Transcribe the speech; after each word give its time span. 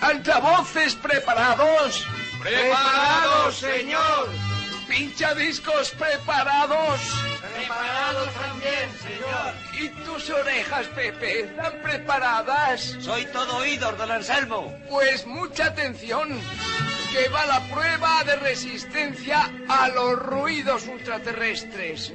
¿Altavoces 0.00 0.94
preparados? 0.94 2.06
¡Preparados, 2.40 3.56
señor! 3.56 4.28
¿Pinchadiscos 4.88 5.90
preparados? 5.90 7.00
¡Preparados 7.54 8.30
también, 8.34 8.90
señor! 9.02 9.54
¿Y 9.74 9.88
tus 10.04 10.30
orejas, 10.30 10.86
Pepe, 10.88 11.40
están 11.42 11.80
preparadas? 11.82 12.96
Soy 13.00 13.26
todo 13.26 13.58
oídos, 13.58 13.96
don 13.98 14.10
Anselmo. 14.10 14.74
Pues 14.88 15.26
mucha 15.26 15.66
atención, 15.66 16.28
que 17.12 17.28
va 17.28 17.44
la 17.46 17.60
prueba 17.72 18.24
de 18.24 18.36
resistencia 18.36 19.50
a 19.68 19.88
los 19.88 20.18
ruidos 20.18 20.86
ultraterrestres. 20.86 22.12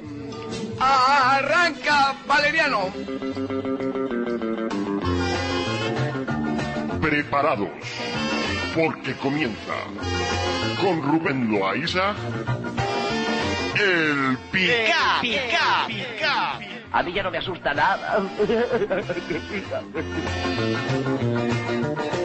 Arranca, 0.80 2.16
Valeriano. 2.26 2.92
Preparados, 7.08 7.68
porque 8.74 9.14
comienza 9.14 9.74
con 10.80 11.00
Rubén 11.00 11.52
Loaiza, 11.52 12.16
el 13.76 14.36
pica, 14.50 15.20
pica, 15.20 15.84
pica. 15.86 16.58
A 16.90 17.02
mí 17.04 17.12
ya 17.12 17.22
no 17.22 17.30
me 17.30 17.38
asusta 17.38 17.72
nada. 17.74 18.18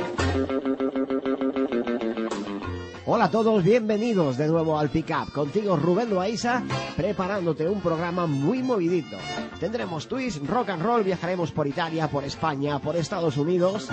Hola 3.13 3.25
a 3.25 3.29
todos, 3.29 3.61
bienvenidos 3.61 4.37
de 4.37 4.47
nuevo 4.47 4.79
al 4.79 4.89
Pickup. 4.89 5.33
Contigo 5.33 5.75
Rubén 5.75 6.11
Loaiza, 6.11 6.63
preparándote 6.95 7.67
un 7.67 7.81
programa 7.81 8.25
muy 8.25 8.63
movidito. 8.63 9.17
Tendremos 9.59 10.07
twist, 10.07 10.41
rock 10.47 10.69
and 10.69 10.81
roll, 10.81 11.03
viajaremos 11.03 11.51
por 11.51 11.67
Italia, 11.67 12.07
por 12.07 12.23
España, 12.23 12.79
por 12.79 12.95
Estados 12.95 13.35
Unidos. 13.35 13.89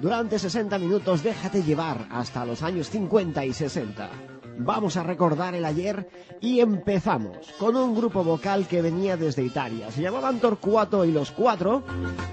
Durante 0.00 0.38
60 0.38 0.78
minutos 0.78 1.22
déjate 1.22 1.62
llevar 1.62 2.06
hasta 2.10 2.46
los 2.46 2.62
años 2.62 2.88
50 2.88 3.44
y 3.44 3.52
60. 3.52 4.33
Vamos 4.58 4.96
a 4.96 5.02
recordar 5.02 5.54
el 5.54 5.64
ayer 5.64 6.08
y 6.40 6.60
empezamos 6.60 7.52
con 7.58 7.76
un 7.76 7.94
grupo 7.94 8.22
vocal 8.22 8.66
que 8.66 8.82
venía 8.82 9.16
desde 9.16 9.42
Italia. 9.44 9.90
Se 9.90 10.02
llamaban 10.02 10.40
Torcuato 10.40 11.04
y 11.04 11.12
los 11.12 11.30
Cuatro 11.30 11.82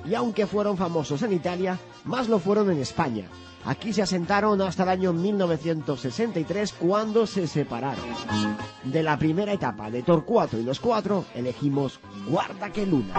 y 0.05 0.13
aunque 0.13 0.47
fueron 0.47 0.77
famosos 0.77 1.21
en 1.23 1.33
Italia, 1.33 1.79
más 2.05 2.29
lo 2.29 2.39
fueron 2.39 2.71
en 2.71 2.79
España. 2.79 3.27
Aquí 3.65 3.93
se 3.93 4.01
asentaron 4.01 4.61
hasta 4.61 4.83
el 4.83 4.89
año 4.89 5.13
1963 5.13 6.73
cuando 6.73 7.27
se 7.27 7.47
separaron. 7.47 8.05
De 8.83 9.03
la 9.03 9.17
primera 9.17 9.53
etapa 9.53 9.91
de 9.91 10.01
Torcuato 10.01 10.57
y 10.57 10.63
los 10.63 10.79
Cuatro 10.79 11.25
elegimos 11.35 11.99
Guarda 12.27 12.71
que 12.71 12.85
Luna. 12.85 13.13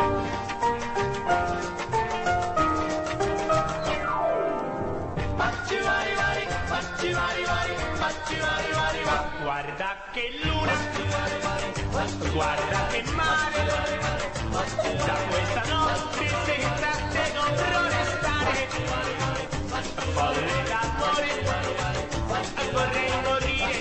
Che 10.13 10.31
luna, 10.45 10.75
guarda 12.33 12.87
che 12.89 13.03
mare, 13.15 13.65
da 15.07 15.17
questa 15.31 15.63
notte 15.73 16.29
senza 16.45 16.91
te 17.13 17.33
non 17.33 17.49
restare, 17.89 18.69
folle 20.13 20.63
d'amore, 20.69 21.31
vorrei 22.73 23.13
morire, 23.23 23.81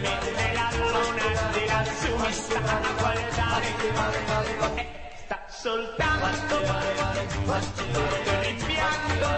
mentre 0.00 0.52
la 0.52 0.68
luna 0.74 1.26
di 1.52 1.64
lassù 1.66 2.16
mi 2.16 2.32
sta 2.32 2.58
a 2.58 2.92
guardare, 2.98 3.68
sta 5.14 5.38
soltanto 5.48 6.56
tutto 7.76 8.40
rimpianto, 8.40 9.28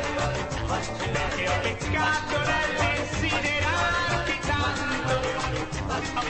perché 1.12 1.48
ho 1.48 1.60
peccato 1.60 2.38
nel 2.38 2.70
desiderarti 2.78 4.23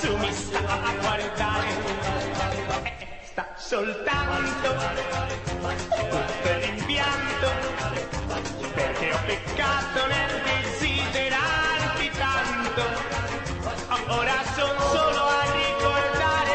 lassù 0.00 0.16
mi 0.16 0.32
sta 0.32 0.58
a 0.58 0.92
guardare, 1.00 1.66
sta 3.22 3.48
soltanto 3.56 4.76
tutto 5.48 6.48
il 6.48 6.60
rimpianto, 6.60 7.50
perché 8.74 9.12
ho 9.12 9.18
peccato 9.26 10.06
nel 10.06 10.42
desiderarti 10.44 12.10
tanto. 12.16 12.82
Ora 14.10 14.42
sono 14.54 14.80
solo 14.80 15.24
a 15.26 15.42
ricordare 15.52 16.54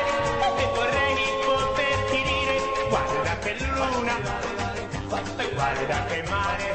e 0.58 0.66
vorrei 0.74 1.16
poterti 1.46 2.24
dire 2.24 2.62
guarda 2.88 3.38
che 3.40 3.58
luna, 3.60 4.16
guarda 5.54 6.06
che 6.06 6.24
mare, 6.30 6.74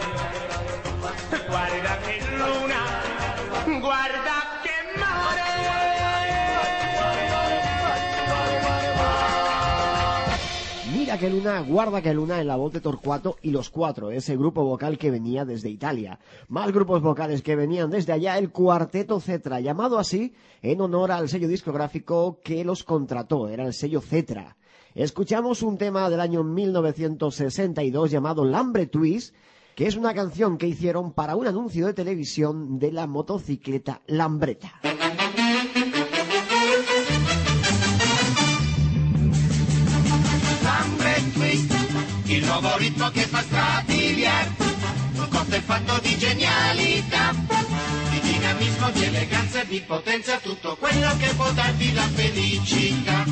guarda 1.47 1.97
che 1.99 2.21
luna, 2.37 3.81
guarda 3.81 4.58
Que 11.09 11.31
luna, 11.31 11.61
guarda 11.63 12.03
que 12.03 12.13
luna 12.13 12.39
en 12.39 12.47
la 12.47 12.57
voz 12.57 12.71
de 12.75 12.83
Torcuato 12.83 13.39
y 13.41 13.51
los 13.51 13.71
Cuatro, 13.71 14.11
ese 14.11 14.37
grupo 14.37 14.63
vocal 14.63 14.99
que 14.99 15.11
venía 15.11 15.47
desde 15.47 15.71
Italia. 15.71 16.21
Más 16.49 16.71
grupos 16.71 17.01
vocales 17.01 17.41
que 17.41 17.57
venían 17.57 17.89
desde 17.89 18.13
allá, 18.13 18.37
el 18.37 18.51
Cuarteto 18.51 19.19
Cetra, 19.19 19.59
llamado 19.59 19.99
así 19.99 20.35
en 20.61 20.82
honor 20.82 21.11
al 21.11 21.31
sello 21.31 21.49
discográfico 21.49 22.41
que 22.44 22.62
los 22.62 22.85
contrató, 22.85 23.49
era 23.49 23.65
el 23.65 23.73
sello 23.73 24.03
Cetra. 24.03 24.59
Escuchamos 24.94 25.62
un 25.62 25.79
tema 25.79 26.11
del 26.11 26.21
año 26.21 26.44
1962 26.44 28.11
llamado 28.11 28.44
Lambre 28.44 28.87
Twist, 28.87 29.35
que 29.75 29.87
es 29.87 29.97
una 29.97 30.12
canción 30.12 30.59
que 30.59 30.69
hicieron 30.69 31.15
para 31.15 31.37
un 31.37 31.47
anuncio 31.47 31.87
de 31.87 31.94
televisión 31.94 32.79
de 32.79 32.93
la 32.93 33.06
motocicleta 33.06 34.03
Lambretta. 34.06 34.75
Twist, 41.38 41.73
il 42.25 42.44
nuovo 42.44 42.76
ritmo 42.79 43.11
che 43.11 43.20
fa 43.20 43.40
strabiliare, 43.43 44.50
un 45.12 45.29
cocktail 45.29 45.62
fatto 45.62 46.00
di 46.02 46.19
genialità, 46.19 47.32
di 48.11 48.20
dinamismo, 48.20 48.90
di 48.90 49.05
eleganza 49.05 49.62
e 49.62 49.67
di 49.69 49.81
potenza, 49.87 50.38
tutto 50.38 50.75
quello 50.75 51.17
che 51.17 51.32
può 51.35 51.49
darti 51.52 51.94
la 51.94 52.08
felicità. 52.12 53.25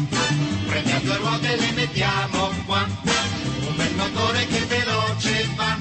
Prendi 0.66 0.92
a 0.92 1.00
due 1.00 1.16
ruote 1.16 1.56
le 1.56 1.72
mettiamo 1.72 2.52
qua, 2.64 2.86
un 3.66 3.74
bel 3.74 3.94
motore 3.96 4.46
che 4.46 4.60
veloce 4.66 5.48
va, 5.56 5.76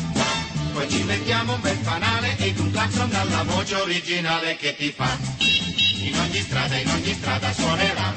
poi 0.74 0.90
ci 0.90 1.04
mettiamo 1.04 1.54
un 1.54 1.62
bel 1.62 1.78
fanale 1.78 2.38
ed 2.40 2.58
un 2.58 2.72
clacson 2.72 3.08
dalla 3.08 3.44
voce 3.44 3.76
originale 3.76 4.56
che 4.56 4.76
ti 4.76 4.92
fa. 4.92 5.16
In 5.38 6.18
ogni 6.18 6.40
strada, 6.40 6.76
in 6.76 6.90
ogni 6.90 7.14
strada 7.14 7.54
suonerà. 7.54 8.14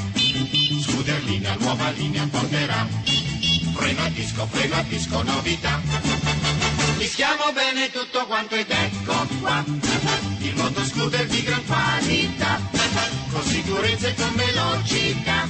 Scuderlina, 0.81 1.57
nuova 1.59 1.91
linea 1.91 2.27
porterà. 2.31 3.18
Freno 3.79 4.09
disco, 4.11 4.45
freno 4.51 4.83
disco, 4.89 5.23
novità. 5.23 5.81
Mischiamo 6.97 7.53
bene 7.55 7.89
tutto 7.93 8.27
quanto 8.27 8.57
ed 8.57 8.69
ecco 8.69 9.15
qua. 9.41 9.65
Il 10.41 10.55
motoscooter 10.57 11.27
di 11.27 11.43
gran 11.45 11.65
qualità. 11.65 12.61
Con 13.31 13.43
sicurezza 13.45 14.09
e 14.09 14.15
con 14.15 14.35
velocità. 14.35 15.47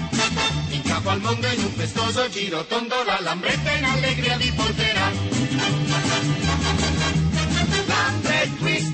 In 0.69 0.83
capo 0.83 1.09
al 1.09 1.21
mondo 1.21 1.47
in 1.47 1.65
un 1.65 1.73
festoso 1.73 2.29
giro 2.29 2.67
tondo 2.67 3.03
la 3.05 3.19
lambretta 3.23 3.73
in 3.73 3.85
allegria 3.85 4.37
vi 4.37 4.53
porterà. 4.53 5.11
Lambre 7.87 8.51
twist. 8.59 8.93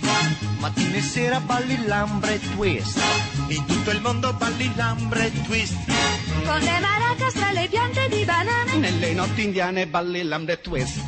Mattina 0.59 0.97
e 0.97 1.03
sera 1.03 1.41
balli 1.41 1.85
lambre 1.87 2.39
twist. 2.55 3.34
In 3.49 3.65
tutto 3.67 3.91
il 3.91 4.01
mondo 4.01 4.33
balli 4.33 4.71
lambre 4.75 5.31
twist. 5.45 5.75
Con 6.45 6.59
le 6.61 6.81
maracas 6.81 7.33
tra 7.35 7.53
le 7.53 7.69
piante 7.69 8.09
di 8.09 8.25
banane. 8.25 8.77
Nelle 8.79 9.13
notti 9.13 9.45
indiane 9.45 9.87
balli 9.87 10.23
lambre 10.23 10.61
twist. 10.61 10.99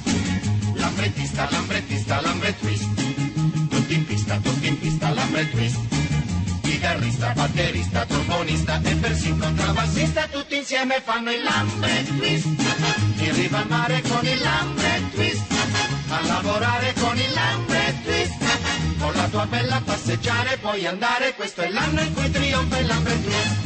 Lambrettista, 0.75 1.49
lambrettista, 1.51 2.21
lambre 2.21 2.55
twist. 2.59 2.85
Tutti 3.69 3.95
in 3.95 4.05
pista, 4.05 4.37
tutti 4.37 4.67
in 4.67 4.79
pista, 4.79 5.11
lambre 5.11 5.51
twist. 5.51 5.79
Chitarrista, 6.63 7.33
batterista, 7.33 8.05
trombonista 8.05 8.81
e 8.83 8.95
persino 8.97 9.37
contrabbassista, 9.39 10.27
tutti 10.29 10.57
insieme 10.57 11.01
fanno 11.05 11.31
il 11.33 11.43
lambre 11.43 12.05
twist. 12.05 12.47
In 12.47 13.35
riva 13.35 13.59
al 13.59 13.69
mare 13.69 14.03
con 14.03 14.27
il 14.27 14.39
lambre 14.41 15.03
twist. 15.15 15.43
A 16.09 16.21
lavorare 16.27 16.93
con 17.01 17.17
il 17.17 17.33
lambre 17.33 17.95
twist. 18.05 18.46
Con 19.07 19.15
la 19.15 19.29
tua 19.29 19.47
bella 19.47 19.81
passeggiare 19.85 20.57
puoi 20.57 20.85
andare, 20.85 21.35
questo 21.35 21.61
è 21.61 21.69
l'anno 21.71 22.01
in 22.01 22.13
cui 22.13 22.29
trionfa 22.29 22.79
il 22.79 22.87
lambre 22.89 23.23
twist. 23.23 23.65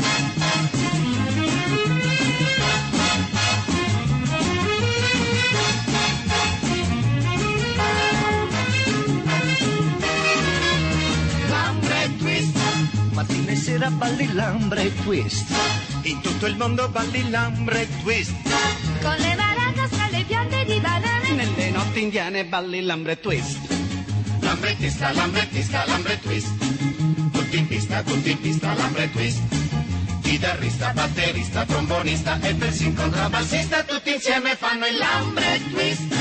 Lambre 11.48 12.16
twist. 12.18 12.58
Mattina 13.12 13.50
e 13.50 13.56
sera 13.56 13.88
balli 13.88 14.32
lambre 14.34 14.94
twist. 14.96 15.50
In 16.02 16.20
tutto 16.20 16.44
il 16.44 16.56
mondo 16.58 16.86
balli 16.90 17.30
lambre 17.30 17.88
twist. 18.02 18.34
Con 19.00 19.16
le 19.16 19.34
maracas 19.36 20.10
le 20.10 20.22
piante 20.24 20.64
di 20.66 20.78
banane. 20.80 21.32
Nelle 21.32 21.70
notti 21.70 22.02
indiane 22.02 22.44
balli 22.44 22.82
lambre 22.82 23.18
twist. 23.18 23.79
Lambrettista, 24.40 25.12
lambrettista, 25.12 25.84
lambre 25.86 26.18
twist. 26.20 26.48
Tutti 27.32 27.58
in 27.58 27.66
pista, 27.66 28.02
tutti 28.02 28.30
in 28.30 28.40
pista, 28.40 28.74
lambre 28.74 29.10
twist. 29.10 29.40
Chitarrista, 30.22 30.92
batterista, 30.92 31.64
trombonista 31.64 32.38
e 32.40 32.54
persino 32.54 32.94
contrabbassista, 32.94 33.82
tutti 33.84 34.12
insieme 34.12 34.56
fanno 34.56 34.86
il 34.86 34.96
lambre 34.96 35.60
twist. 35.70 36.14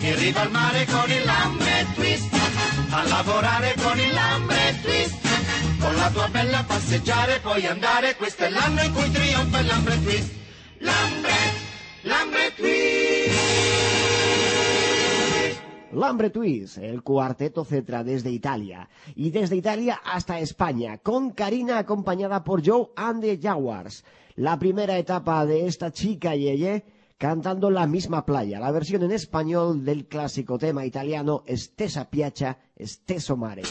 In 0.00 0.16
riva 0.18 0.40
al 0.40 0.50
mare 0.50 0.84
con 0.86 1.10
il 1.10 1.24
lambre 1.24 1.86
twist. 1.94 2.34
A 2.90 3.02
lavorare 3.04 3.74
con 3.82 3.98
il 3.98 4.12
lambre 4.12 4.78
twist. 4.82 5.16
Con 5.78 5.94
la 5.96 6.10
tua 6.10 6.28
bella 6.28 6.64
passeggiare 6.64 7.40
puoi 7.40 7.66
andare, 7.66 8.16
questo 8.16 8.44
è 8.44 8.48
l'anno 8.50 8.82
in 8.82 8.92
cui 8.92 9.10
trionfa 9.10 9.58
il 9.60 9.66
lambre 9.66 10.02
twist. 10.02 10.30
Lambre, 10.78 11.34
lambre 12.02 12.52
twist. 12.54 12.81
Lambre 15.92 16.30
Twist, 16.30 16.78
el 16.78 17.02
cuarteto 17.02 17.64
Cetra 17.64 18.02
desde 18.02 18.30
Italia. 18.30 18.88
Y 19.14 19.30
desde 19.30 19.56
Italia 19.56 20.00
hasta 20.04 20.40
España, 20.40 20.98
con 20.98 21.30
Karina 21.30 21.78
acompañada 21.78 22.42
por 22.44 22.66
Joe 22.66 22.90
and 22.96 23.22
the 23.22 23.38
Jaguars. 23.40 24.04
La 24.36 24.58
primera 24.58 24.96
etapa 24.96 25.44
de 25.44 25.66
esta 25.66 25.92
chica 25.92 26.34
Yeye 26.34 26.84
cantando 27.18 27.70
La 27.70 27.86
misma 27.86 28.24
playa, 28.24 28.58
la 28.58 28.72
versión 28.72 29.02
en 29.04 29.12
español 29.12 29.84
del 29.84 30.06
clásico 30.06 30.58
tema 30.58 30.84
italiano 30.84 31.44
Stessa 31.46 32.10
piaccia, 32.10 32.58
stesso 32.80 33.36
mare. 33.36 33.62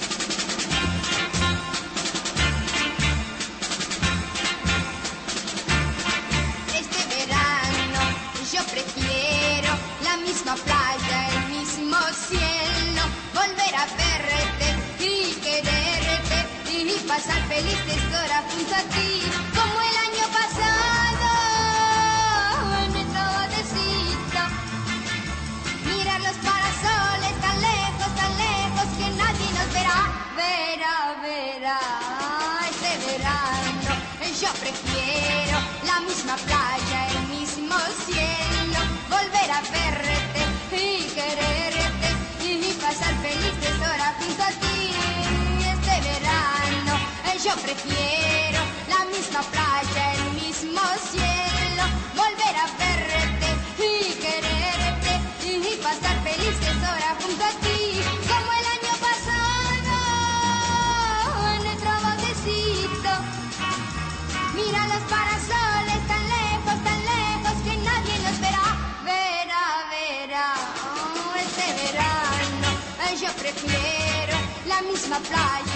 Felices 17.62 18.02
horas 18.10 18.44
junto 18.52 18.74
a 18.76 18.84
ti, 18.96 19.22
como 19.58 19.76
el 19.90 19.96
año 20.08 20.26
pasado 20.40 21.30
en 22.82 22.90
nuestro 22.96 23.22
botecito. 23.38 24.42
Mirar 25.86 26.20
los 26.22 26.38
parasoles 26.48 27.34
tan 27.46 27.58
lejos, 27.70 28.10
tan 28.20 28.34
lejos 28.46 28.88
que 28.98 29.08
nadie 29.22 29.48
nos 29.58 29.70
verá, 29.78 30.00
verá, 30.42 30.96
verá. 31.22 31.80
Este 32.72 32.92
verano 33.06 33.92
yo 34.42 34.52
prefiero 34.64 35.58
la 35.86 35.98
misma 36.02 36.36
playa, 36.48 36.91
yo 47.52 47.62
prefiero 47.62 48.60
la 48.88 49.04
misma 49.06 49.42
playa, 49.42 50.14
el 50.14 50.24
mismo 50.42 50.82
cielo, 51.12 51.84
volver 52.16 52.56
a 52.56 52.68
verte 52.80 53.50
y 53.78 54.14
quererte 54.24 55.12
y 55.46 55.76
pasar 55.84 56.16
felices 56.24 56.78
horas 56.78 57.16
junto 57.22 57.44
a 57.44 57.54
ti, 57.66 57.82
como 58.32 58.50
el 58.60 58.66
año 58.76 58.94
pasado 59.08 59.96
en 61.56 61.62
nuestro 61.64 61.92
botecito. 62.08 63.12
Mira 64.56 64.82
los 64.94 65.04
parasoles 65.16 66.00
tan 66.08 66.24
lejos, 66.38 66.78
tan 66.88 67.00
lejos 67.12 67.56
que 67.66 67.74
nadie 67.90 68.16
nos 68.26 68.38
verá, 68.40 68.68
verá, 69.04 69.64
verá. 69.92 70.48
Oh, 70.86 71.36
este 71.36 71.68
verano 71.84 72.70
yo 73.20 73.32
prefiero 73.34 74.36
la 74.68 74.82
misma 74.84 75.18
playa, 75.20 75.71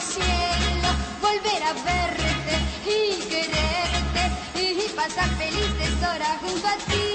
cielo, 0.00 0.90
volver 1.20 1.62
a 1.62 1.72
verte 1.72 2.54
y 2.86 3.20
quererte 3.28 4.22
y 4.54 4.88
pasar 4.94 5.28
felices 5.36 5.92
horas 6.02 6.38
junto 6.40 6.66
a 6.66 6.76
ti. 6.90 7.06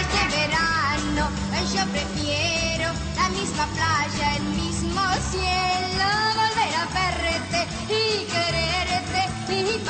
Este 0.00 0.36
verano 0.36 1.24
yo 1.74 1.84
prefiero 1.92 2.88
la 3.16 3.28
misma 3.30 3.66
playa, 3.66 4.36
el 4.36 4.44
mismo 4.44 5.02
cielo, 5.30 5.93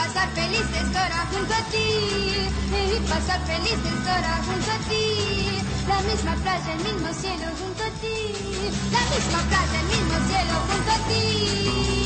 pasar 0.05 0.29
felices 0.35 0.89
horas 0.91 1.27
junto 1.33 1.55
a 1.55 1.63
ti, 1.73 1.89
y 2.93 3.01
pasar 3.09 3.41
felices 3.47 4.01
horas 4.03 4.41
junto 4.47 4.71
a 4.71 4.79
ti. 4.89 5.63
La 5.89 6.01
misma 6.03 6.35
playa, 6.43 6.73
el 6.73 6.81
mismo 6.85 7.13
cielo 7.15 7.47
junto 7.59 7.83
a 7.83 7.91
ti, 8.03 8.17
la 8.93 9.03
misma 9.15 9.41
playa, 9.49 9.81
el 9.81 9.87
mismo 9.87 10.17
cielo 10.29 10.55
junto 10.69 10.91
a 10.91 11.09
ti. 11.09 12.04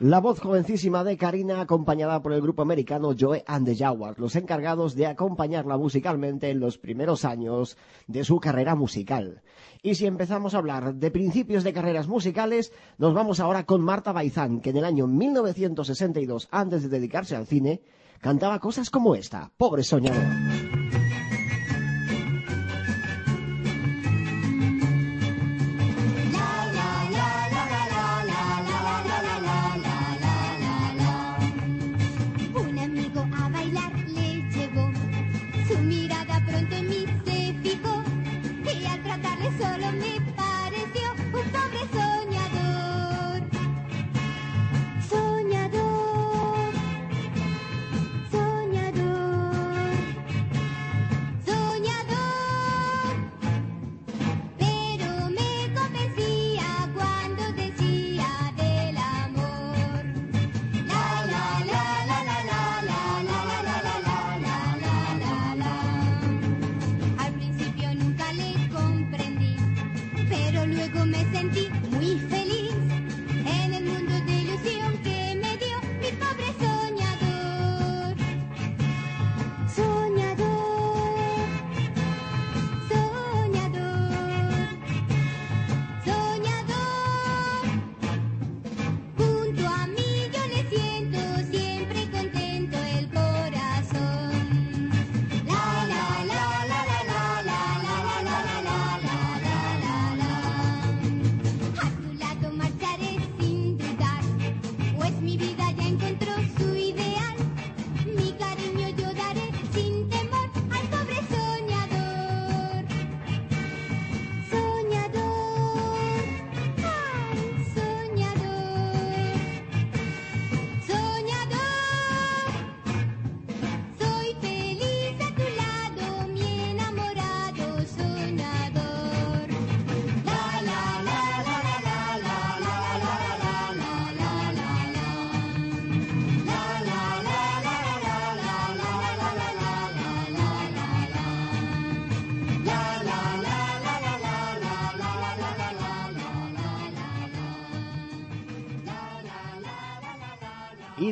La 0.00 0.18
voz 0.18 0.40
jovencísima 0.40 1.04
de 1.04 1.18
Karina, 1.18 1.60
acompañada 1.60 2.22
por 2.22 2.32
el 2.32 2.40
grupo 2.40 2.62
americano 2.62 3.14
Joe 3.18 3.44
and 3.46 3.66
the 3.66 3.76
Jaguars, 3.76 4.18
los 4.18 4.34
encargados 4.34 4.94
de 4.94 5.06
acompañarla 5.06 5.76
musicalmente 5.76 6.48
en 6.48 6.58
los 6.58 6.78
primeros 6.78 7.26
años 7.26 7.76
de 8.06 8.24
su 8.24 8.40
carrera 8.40 8.74
musical. 8.74 9.42
Y 9.82 9.96
si 9.96 10.06
empezamos 10.06 10.54
a 10.54 10.58
hablar 10.58 10.94
de 10.94 11.10
principios 11.10 11.64
de 11.64 11.74
carreras 11.74 12.08
musicales, 12.08 12.72
nos 12.96 13.12
vamos 13.12 13.40
ahora 13.40 13.66
con 13.66 13.82
Marta 13.82 14.12
Baizán, 14.12 14.62
que 14.62 14.70
en 14.70 14.78
el 14.78 14.86
año 14.86 15.06
1962, 15.06 16.48
antes 16.50 16.82
de 16.82 16.88
dedicarse 16.88 17.36
al 17.36 17.46
cine, 17.46 17.82
cantaba 18.22 18.58
cosas 18.58 18.88
como 18.88 19.14
esta, 19.14 19.52
Pobre 19.58 19.84
Soñador. 19.84 20.24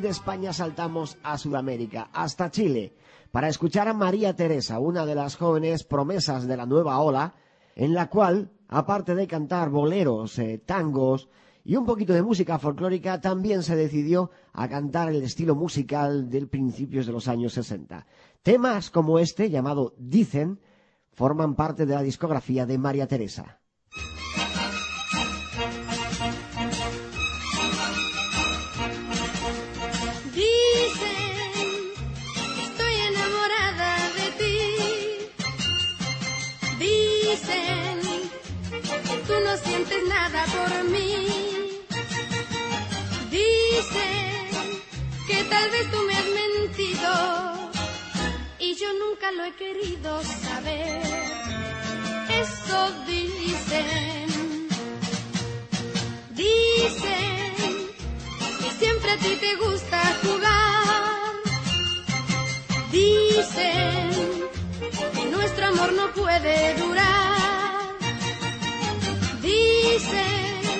De 0.00 0.10
España 0.10 0.52
saltamos 0.52 1.18
a 1.24 1.36
Sudamérica, 1.38 2.08
hasta 2.12 2.52
Chile, 2.52 2.94
para 3.32 3.48
escuchar 3.48 3.88
a 3.88 3.94
María 3.94 4.36
Teresa, 4.36 4.78
una 4.78 5.04
de 5.04 5.16
las 5.16 5.34
jóvenes 5.34 5.82
promesas 5.82 6.46
de 6.46 6.56
la 6.56 6.66
nueva 6.66 7.00
ola, 7.00 7.34
en 7.74 7.94
la 7.94 8.08
cual, 8.08 8.52
aparte 8.68 9.16
de 9.16 9.26
cantar 9.26 9.70
boleros, 9.70 10.38
eh, 10.38 10.62
tangos 10.64 11.28
y 11.64 11.74
un 11.74 11.84
poquito 11.84 12.12
de 12.12 12.22
música 12.22 12.60
folclórica, 12.60 13.20
también 13.20 13.64
se 13.64 13.74
decidió 13.74 14.30
a 14.52 14.68
cantar 14.68 15.08
el 15.08 15.20
estilo 15.24 15.56
musical 15.56 16.30
del 16.30 16.46
principios 16.46 17.06
de 17.06 17.12
los 17.12 17.26
años 17.26 17.54
60. 17.54 18.06
Temas 18.44 18.90
como 18.90 19.18
este, 19.18 19.50
llamado 19.50 19.94
Dicen, 19.98 20.60
forman 21.10 21.56
parte 21.56 21.86
de 21.86 21.94
la 21.94 22.02
discografía 22.02 22.66
de 22.66 22.78
María 22.78 23.08
Teresa. 23.08 23.58
Tal 45.58 45.70
vez 45.70 45.90
tú 45.90 45.98
me 46.08 46.14
has 46.14 46.28
mentido 46.42 47.10
y 48.58 48.74
yo 48.80 48.88
nunca 49.02 49.30
lo 49.32 49.44
he 49.44 49.54
querido 49.62 50.22
saber. 50.22 51.02
Eso 52.42 52.78
dicen. 53.06 54.28
Dicen 56.44 57.56
que 58.60 58.70
siempre 58.80 59.10
a 59.12 59.18
ti 59.24 59.32
te 59.44 59.52
gusta 59.64 60.00
jugar. 60.24 61.32
Dicen 62.92 64.10
que 65.14 65.24
nuestro 65.36 65.66
amor 65.72 65.92
no 66.00 66.06
puede 66.20 66.56
durar. 66.82 67.96
Dicen 69.42 70.70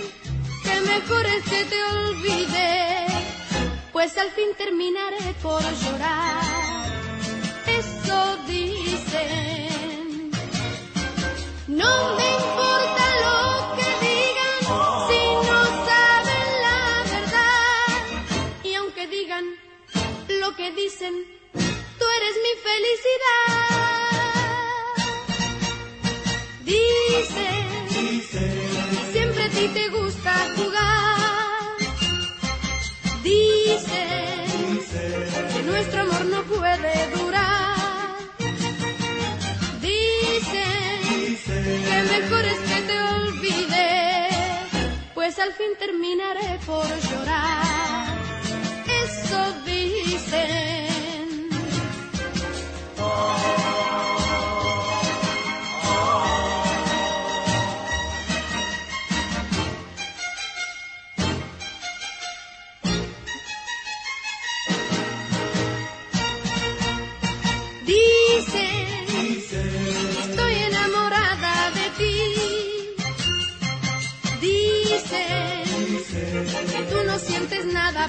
que 0.65 0.75
mejor 0.93 1.25
es 1.37 1.43
que 1.53 1.65
te 1.73 1.81
olvide, 1.97 2.78
pues 3.99 4.17
al 4.17 4.31
fin 4.31 4.51
terminaré 4.57 5.35
por 5.43 5.61
llorar. 5.61 6.41
Eso 7.67 8.37
dicen. 8.47 10.31
No 11.67 12.15
me 12.19 12.27
importa 12.39 13.05
lo 13.25 13.41
que 13.77 13.89
digan 14.07 14.59
si 15.09 15.21
no 15.49 15.61
saben 15.89 16.49
la 16.67 16.83
verdad. 17.15 17.99
Y 18.63 18.71
aunque 18.75 19.05
digan 19.09 19.45
lo 20.43 20.49
que 20.55 20.71
dicen, 20.71 21.15
tú 21.99 22.05
eres 22.19 22.35
mi 22.47 22.53
felicidad. 22.69 23.59
Dicen 26.71 27.67
siempre 29.13 29.43
a 29.43 29.49
ti 29.49 29.67
te 29.75 29.89
gusta 29.89 30.33
nuestro 35.79 36.01
amor 36.03 36.25
no 36.27 36.43
puede 36.43 36.93
durar. 37.17 38.17
Dicen 39.81 41.39
que 41.87 41.99
mejor 42.15 42.45
es 42.45 42.59
que 42.69 42.83
te 42.89 43.01
olvide, 43.01 44.29
pues 45.15 45.39
al 45.39 45.53
fin 45.53 45.71
terminaré 45.79 46.59
por 46.67 46.85
llorar. 47.11 48.09
Eso 49.05 49.41
dicen. 49.65 51.49
Dicen 52.99 53.68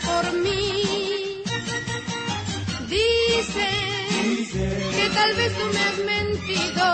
por 0.06 0.34
mí. 0.34 1.44
Dicen 2.88 4.48
que 4.98 5.10
tal 5.14 5.34
vez 5.36 5.58
tú 5.58 5.66
me 5.74 5.80
has 5.80 5.98
mentido 6.16 6.86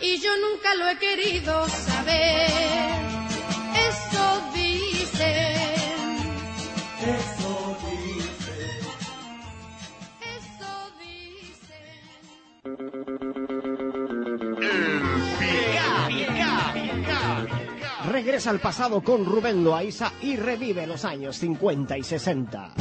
y 0.00 0.20
yo 0.20 0.30
nunca 0.38 0.74
lo 0.74 0.88
he 0.88 0.98
querido 0.98 1.68
saber. 1.68 3.05
Regresa 18.36 18.50
al 18.50 18.60
pasado 18.60 19.00
con 19.00 19.24
Rubén 19.24 19.64
Loaiza 19.64 20.12
y 20.20 20.36
revive 20.36 20.86
los 20.86 21.06
años 21.06 21.38
50 21.38 21.96
y 21.96 22.02
60. 22.02 22.74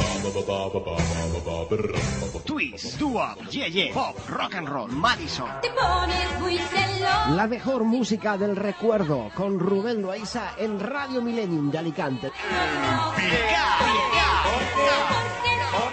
Twist, 2.43 2.99
doo 2.99 3.21
Yeye, 3.49 3.93
pop, 3.93 4.17
rock 4.27 4.55
and 4.55 4.67
roll, 4.67 4.91
Madison. 4.91 5.47
Te 5.61 5.69
pones 5.69 6.41
muy 6.41 6.57
celoso. 6.57 7.35
La 7.37 7.47
mejor 7.47 7.85
música 7.85 8.37
del 8.37 8.57
recuerdo 8.57 9.29
con 9.33 9.57
Rubén 9.57 10.01
Loaiza 10.01 10.55
en 10.57 10.77
Radio 10.77 11.21
Millennium 11.21 11.71
de 11.71 11.77
Alicante. 11.77 12.31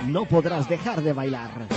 No 0.09 0.25
podrás 0.25 0.69
dejar 0.69 1.03
de 1.03 1.13
bailar. 1.13 1.69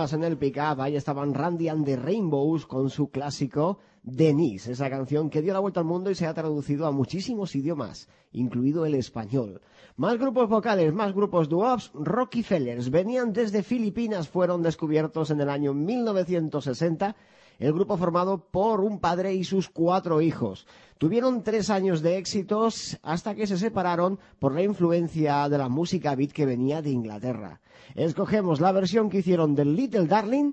En 0.00 0.24
el 0.24 0.38
pick-up, 0.38 0.80
ahí 0.80 0.96
estaban 0.96 1.34
Randy 1.34 1.68
and 1.68 1.84
the 1.84 1.94
Rainbows 1.94 2.64
con 2.64 2.88
su 2.88 3.10
clásico 3.10 3.80
Denise, 4.02 4.72
esa 4.72 4.88
canción 4.88 5.28
que 5.28 5.42
dio 5.42 5.52
la 5.52 5.58
vuelta 5.58 5.80
al 5.80 5.86
mundo 5.86 6.10
y 6.10 6.14
se 6.14 6.26
ha 6.26 6.32
traducido 6.32 6.86
a 6.86 6.90
muchísimos 6.90 7.54
idiomas, 7.54 8.08
incluido 8.32 8.86
el 8.86 8.94
español. 8.94 9.60
Más 9.96 10.18
grupos 10.18 10.48
vocales, 10.48 10.94
más 10.94 11.12
grupos 11.12 11.50
duops, 11.50 11.90
Rockefellers, 11.92 12.90
venían 12.90 13.34
desde 13.34 13.62
Filipinas, 13.62 14.26
fueron 14.26 14.62
descubiertos 14.62 15.30
en 15.30 15.42
el 15.42 15.50
año 15.50 15.74
1960 15.74 17.14
el 17.58 17.74
grupo 17.74 17.98
formado 17.98 18.38
por 18.50 18.80
un 18.80 19.00
padre 19.00 19.34
y 19.34 19.44
sus 19.44 19.68
cuatro 19.68 20.22
hijos. 20.22 20.66
Tuvieron 20.96 21.42
tres 21.42 21.68
años 21.68 22.00
de 22.00 22.16
éxitos 22.16 22.98
hasta 23.02 23.34
que 23.34 23.46
se 23.46 23.58
separaron 23.58 24.18
por 24.38 24.54
la 24.54 24.62
influencia 24.62 25.46
de 25.48 25.58
la 25.58 25.68
música 25.68 26.14
beat 26.14 26.32
que 26.32 26.46
venía 26.46 26.80
de 26.80 26.90
Inglaterra. 26.90 27.60
Escogemos 27.94 28.60
la 28.60 28.72
versión 28.72 29.10
que 29.10 29.18
hicieron 29.18 29.54
del 29.54 29.74
Little 29.74 30.06
Darling, 30.06 30.52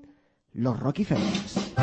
los 0.53 0.79
Rockefellers. 0.79 1.73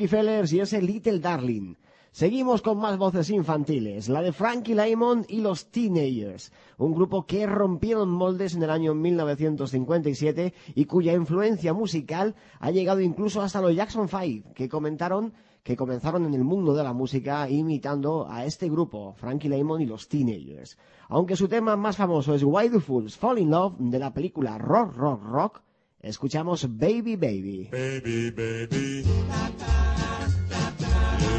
Y 0.00 0.60
ese 0.60 0.80
Little 0.80 1.18
Darling. 1.18 1.74
Seguimos 2.10 2.62
con 2.62 2.78
más 2.78 2.96
voces 2.96 3.28
infantiles, 3.28 4.08
la 4.08 4.22
de 4.22 4.32
Frankie 4.32 4.74
Lymon 4.74 5.26
y 5.28 5.42
los 5.42 5.70
Teenagers, 5.70 6.52
un 6.78 6.94
grupo 6.94 7.26
que 7.26 7.46
rompieron 7.46 8.08
moldes 8.08 8.54
en 8.54 8.62
el 8.62 8.70
año 8.70 8.94
1957 8.94 10.54
y 10.74 10.86
cuya 10.86 11.12
influencia 11.12 11.74
musical 11.74 12.34
ha 12.60 12.70
llegado 12.70 13.02
incluso 13.02 13.42
hasta 13.42 13.60
los 13.60 13.76
Jackson 13.76 14.08
Five, 14.08 14.54
que 14.54 14.70
comentaron 14.70 15.34
que 15.62 15.76
comenzaron 15.76 16.24
en 16.24 16.32
el 16.32 16.44
mundo 16.44 16.74
de 16.74 16.82
la 16.82 16.94
música 16.94 17.48
imitando 17.50 18.26
a 18.26 18.46
este 18.46 18.70
grupo, 18.70 19.12
Frankie 19.18 19.50
Lymon 19.50 19.82
y 19.82 19.86
los 19.86 20.08
Teenagers. 20.08 20.78
Aunque 21.10 21.36
su 21.36 21.46
tema 21.46 21.76
más 21.76 21.98
famoso 21.98 22.34
es 22.34 22.42
Why 22.42 22.70
Do 22.70 22.80
Fools 22.80 23.18
Fall 23.18 23.38
in 23.38 23.50
Love 23.50 23.74
de 23.78 23.98
la 23.98 24.14
película 24.14 24.56
Rock 24.56 24.96
Rock 24.96 25.22
Rock, 25.22 25.62
escuchamos 26.00 26.66
Baby 26.78 27.16
Baby. 27.16 27.68
Baby, 27.70 28.30
baby. 28.30 29.04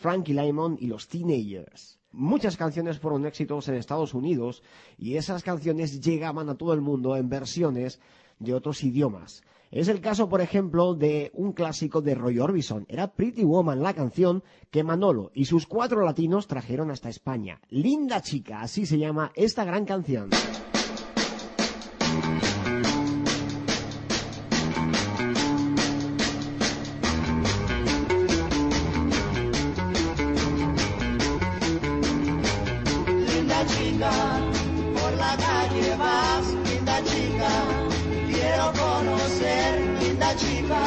Frankie 0.00 0.34
Lymon 0.34 0.78
y 0.80 0.86
los 0.86 1.08
Teenagers. 1.08 1.98
Muchas 2.12 2.56
canciones 2.56 2.98
fueron 2.98 3.26
éxitos 3.26 3.68
en 3.68 3.74
Estados 3.74 4.14
Unidos 4.14 4.62
y 4.98 5.16
esas 5.16 5.42
canciones 5.42 6.00
llegaban 6.00 6.48
a 6.48 6.56
todo 6.56 6.72
el 6.72 6.80
mundo 6.80 7.16
en 7.16 7.28
versiones 7.28 8.00
de 8.38 8.54
otros 8.54 8.82
idiomas. 8.82 9.42
Es 9.70 9.86
el 9.88 10.00
caso, 10.00 10.28
por 10.28 10.40
ejemplo, 10.40 10.94
de 10.94 11.30
un 11.34 11.52
clásico 11.52 12.00
de 12.00 12.16
Roy 12.16 12.40
Orbison. 12.40 12.86
Era 12.88 13.12
Pretty 13.12 13.44
Woman 13.44 13.82
la 13.82 13.94
canción 13.94 14.42
que 14.70 14.82
Manolo 14.82 15.30
y 15.34 15.44
sus 15.44 15.66
cuatro 15.66 16.04
latinos 16.04 16.48
trajeron 16.48 16.90
hasta 16.90 17.08
España. 17.08 17.60
Linda 17.68 18.20
chica, 18.22 18.62
así 18.62 18.86
se 18.86 18.98
llama 18.98 19.30
esta 19.36 19.64
gran 19.64 19.84
canción. 19.84 20.30
Conocer, 39.40 39.80
linda 40.00 40.34
chica. 40.36 40.80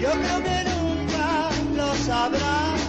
Yo 0.00 0.10
creo 0.10 0.42
que 0.42 0.64
nunca 0.70 1.50
lo 1.76 1.94
sabrás, 2.06 2.80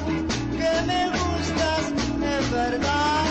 que 0.57 0.71
me 0.87 1.09
gustas 1.09 1.83
en 1.89 2.51
verdad. 2.51 3.25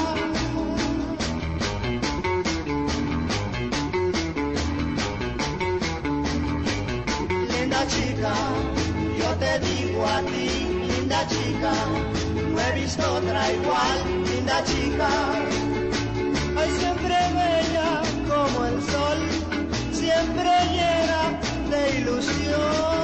Linda 7.52 7.86
chica, 7.86 8.34
yo 9.18 9.30
te 9.36 9.58
digo 9.60 10.06
a 10.06 10.20
ti, 10.22 10.48
linda 10.88 11.26
chica, 11.28 11.72
no 12.52 12.60
he 12.60 12.80
visto 12.80 13.12
otra 13.14 13.52
igual, 13.52 13.98
linda 14.24 14.64
chica. 14.64 15.08
Ay, 16.58 16.70
siempre 16.78 17.16
bella 17.32 18.02
como 18.28 18.66
el 18.66 18.82
sol, 18.82 19.09
siempre 20.20 20.50
llena 20.72 21.40
de 21.70 21.98
ilusión. 21.98 22.99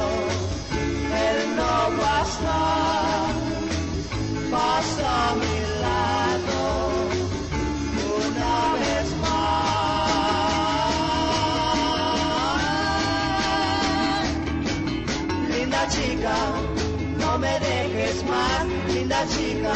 el 1.25 1.55
no 1.55 1.75
basta, 2.01 2.59
pasa 4.51 5.09
a 5.29 5.35
mi 5.35 5.57
lado 5.83 6.61
una 8.27 8.55
vez 8.81 9.07
más. 9.21 10.03
Linda 15.55 15.81
chica, 15.89 16.37
no 17.19 17.31
me 17.37 17.53
dejes 17.59 18.17
más, 18.25 18.65
linda 18.93 19.21
chica, 19.27 19.75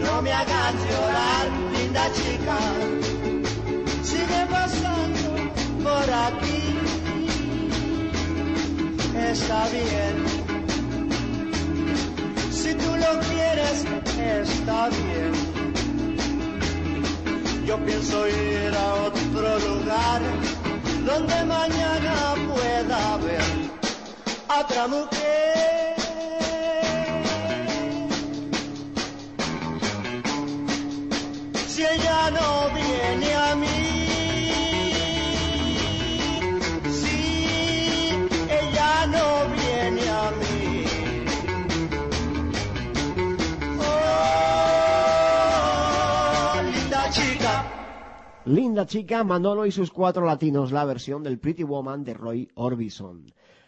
no 0.00 0.22
me 0.22 0.32
hagas 0.32 0.74
llorar, 0.90 1.46
linda 1.72 2.04
chica. 2.14 3.07
Por 5.98 6.14
aquí, 6.14 6.62
está 9.32 9.66
bien. 9.68 10.14
Si 12.52 12.72
tú 12.74 12.90
lo 13.04 13.12
quieres, 13.28 13.84
está 14.46 14.90
bien. 14.90 15.32
Yo 17.66 17.76
pienso 17.84 18.28
ir 18.28 18.72
a 18.76 18.94
otro 19.08 19.58
lugar 19.68 20.20
donde 21.04 21.44
mañana 21.56 22.14
pueda 22.48 23.16
ver 23.16 23.42
a 24.48 24.60
otra 24.60 24.86
mujer. 24.86 25.77
Linda 48.78 48.90
chica, 48.92 49.24
Manolo 49.24 49.66
y 49.66 49.72
sus 49.72 49.90
cuatro 49.90 50.24
latinos, 50.24 50.70
la 50.70 50.84
versión 50.84 51.24
del 51.24 51.40
Pretty 51.40 51.64
Woman 51.64 52.04
de 52.04 52.14
Roy 52.14 52.48
Orbison. 52.54 53.26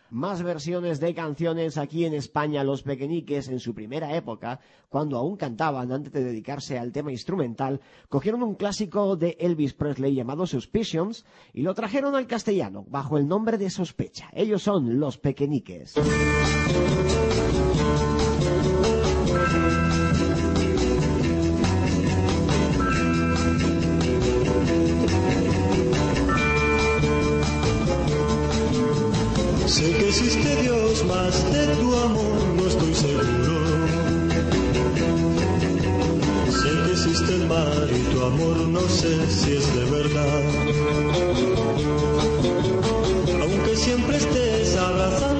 Más 0.08 0.40
versiones 0.44 1.00
de 1.00 1.12
canciones 1.16 1.78
aquí 1.78 2.04
en 2.04 2.14
España, 2.14 2.62
los 2.62 2.84
pequeñiques 2.84 3.48
en 3.48 3.58
su 3.58 3.74
primera 3.74 4.14
época, 4.14 4.60
cuando 4.88 5.18
aún 5.18 5.36
cantaban 5.36 5.90
antes 5.90 6.12
de 6.12 6.22
dedicarse 6.22 6.78
al 6.78 6.92
tema 6.92 7.10
instrumental, 7.10 7.80
cogieron 8.08 8.44
un 8.44 8.54
clásico 8.54 9.16
de 9.16 9.36
Elvis 9.40 9.74
Presley 9.74 10.14
llamado 10.14 10.46
Suspicions 10.46 11.24
y 11.52 11.62
lo 11.62 11.74
trajeron 11.74 12.14
al 12.14 12.28
castellano 12.28 12.86
bajo 12.88 13.18
el 13.18 13.26
nombre 13.26 13.58
de 13.58 13.68
Sospecha. 13.68 14.30
Ellos 14.32 14.62
son 14.62 15.00
los 15.00 15.18
pequeñiques. 15.18 15.96
Sé 29.80 29.92
que 29.94 30.08
existe 30.08 30.56
Dios 30.60 31.06
más 31.06 31.52
de 31.54 31.66
tu 31.76 31.96
amor, 31.96 32.38
no 32.54 32.66
estoy 32.66 32.94
seguro. 32.94 33.54
Sé 36.52 36.70
que 36.84 36.92
existe 36.92 37.34
el 37.36 37.46
mar 37.46 37.88
y 37.88 38.02
tu 38.12 38.22
amor 38.22 38.56
no 38.68 38.80
sé 38.90 39.26
si 39.30 39.52
es 39.56 39.74
de 39.74 39.84
verdad. 39.86 40.42
Aunque 43.40 43.74
siempre 43.74 44.18
estés 44.18 44.76
abrazándome, 44.76 45.39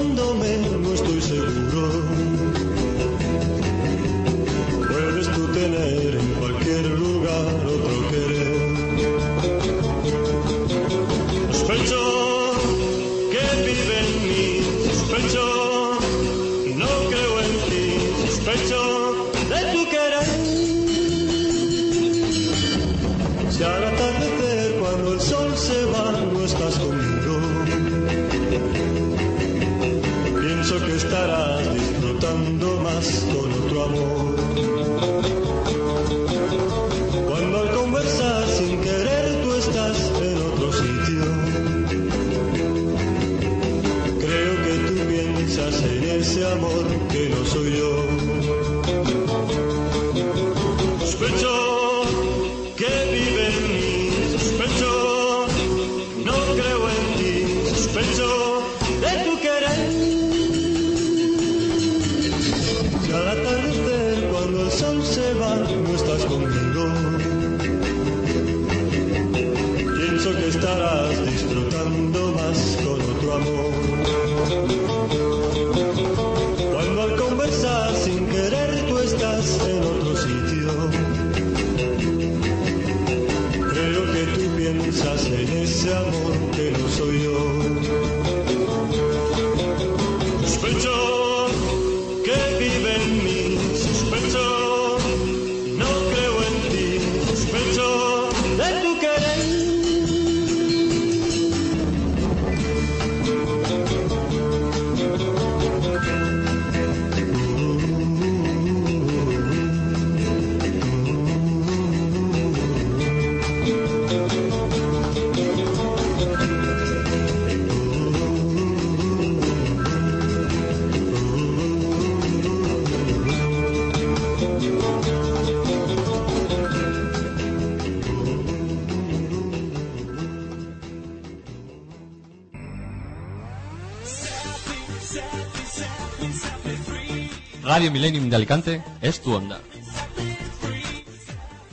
Radio 137.90 138.03
Millennium 138.03 138.31
de 138.31 138.37
Alicante 138.37 138.83
es 139.03 139.20
tu 139.20 139.35
onda. 139.35 139.61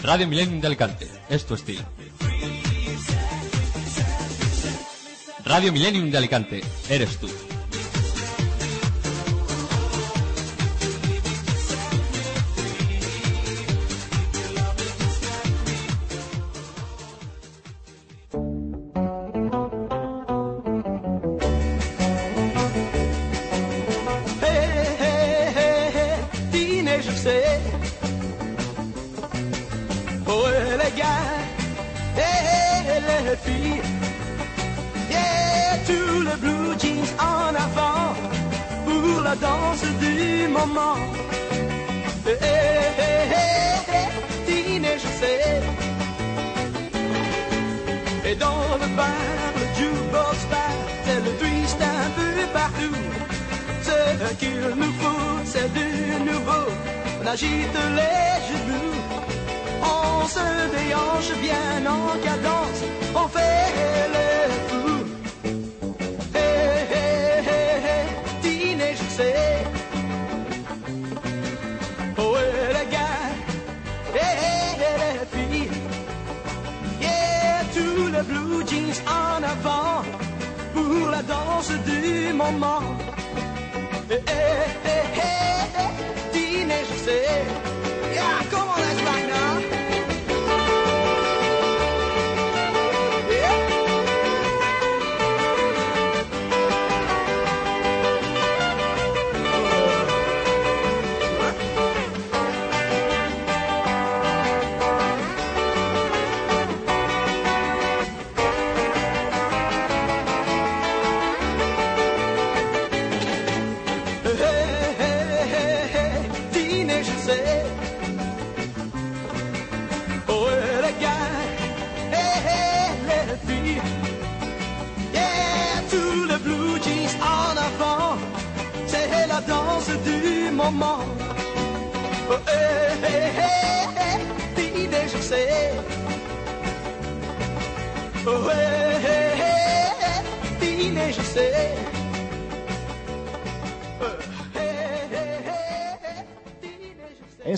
Radio 0.02 0.28
Millennium 0.28 0.60
de 0.60 0.66
Alicante 0.66 1.08
es 1.30 1.46
tu 1.46 1.54
estilo. 1.54 1.84
Radio 5.46 5.72
Millennium 5.72 6.10
de 6.10 6.18
Alicante 6.18 6.64
eres 6.90 7.20
tú. 7.20 7.30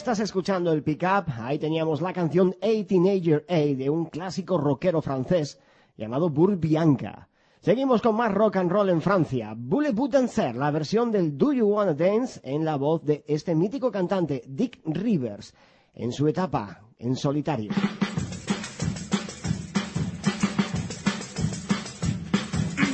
Estás 0.10 0.26
escuchando 0.26 0.74
el 0.74 0.82
pickup. 0.82 1.30
Ahí 1.40 1.60
teníamos 1.60 2.02
la 2.02 2.14
canción 2.14 2.56
A 2.64 2.88
Teenager 2.88 3.46
A 3.48 3.58
de 3.78 3.92
un 3.92 4.06
clásico 4.06 4.58
rockero 4.58 5.04
francés 5.04 5.60
llamado 5.98 6.32
Bourbianca. 6.32 7.30
Seguimos 7.62 8.02
con 8.02 8.16
más 8.16 8.34
rock 8.34 8.56
and 8.56 8.72
roll 8.72 8.90
en 8.90 9.04
Francia. 9.04 9.54
Boulevard 9.56 10.10
Dancer, 10.10 10.56
la 10.56 10.72
versión 10.72 11.12
del 11.12 11.38
Do 11.38 11.54
You 11.54 11.68
Wanna 11.68 11.94
Dance 11.94 12.42
en 12.44 12.66
la 12.66 12.76
voz 12.76 13.06
de 13.06 13.24
este 13.28 13.54
mítico 13.54 13.92
cantante 13.92 14.42
Dick 14.48 14.82
Rivers 14.84 15.54
en 15.94 16.12
su 16.12 16.28
etapa 16.28 16.82
en 16.98 17.16
solitario. 17.16 17.72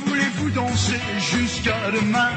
Voulez-vous 0.04 0.54
danser 0.54 1.00
jusqu'à 1.18 1.90
demain? 1.92 2.28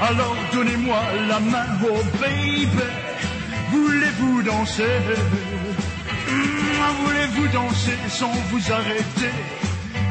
Alors 0.00 0.34
donnez-moi 0.52 0.98
la 1.28 1.38
main, 1.38 1.78
oh 1.84 2.02
baby. 2.20 3.13
Voulez-vous 3.74 4.42
danser? 4.42 5.00
Hum, 6.28 6.94
voulez-vous 7.04 7.48
danser 7.48 7.98
sans 8.08 8.32
vous 8.50 8.72
arrêter? 8.72 9.34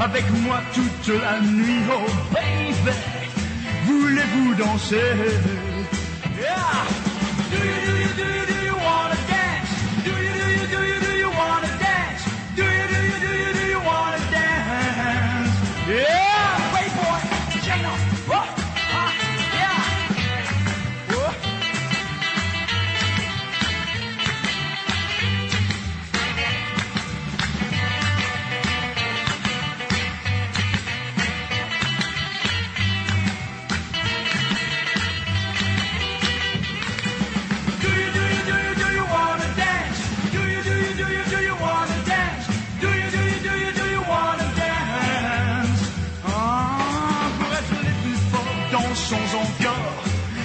Avec 0.01 0.25
moi 0.45 0.59
toute 0.73 1.07
la 1.21 1.39
nuit, 1.39 1.83
oh 1.89 2.11
baby. 2.33 2.97
Voulez-vous 3.85 4.55
danser? 4.55 5.11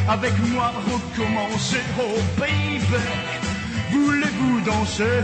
Avec 0.09 0.33
moi 0.53 0.73
recommencer. 0.87 1.81
Oh 2.01 2.19
baby, 2.39 2.81
voulez-vous 3.93 4.61
danser? 4.63 5.21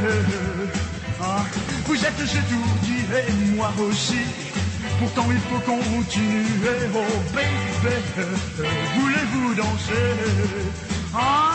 Hein 1.21 1.43
Vous 1.87 1.95
êtes 1.97 2.21
étourdi 2.21 2.99
et 3.17 3.33
moi 3.57 3.73
aussi. 3.81 4.19
Pourtant 4.99 5.27
il 5.31 5.39
faut 5.39 5.61
continuer. 5.61 6.81
Oh 6.95 6.99
baby, 7.35 8.29
voulez-vous 8.99 9.55
danser? 9.55 10.17
Ah 11.15 11.53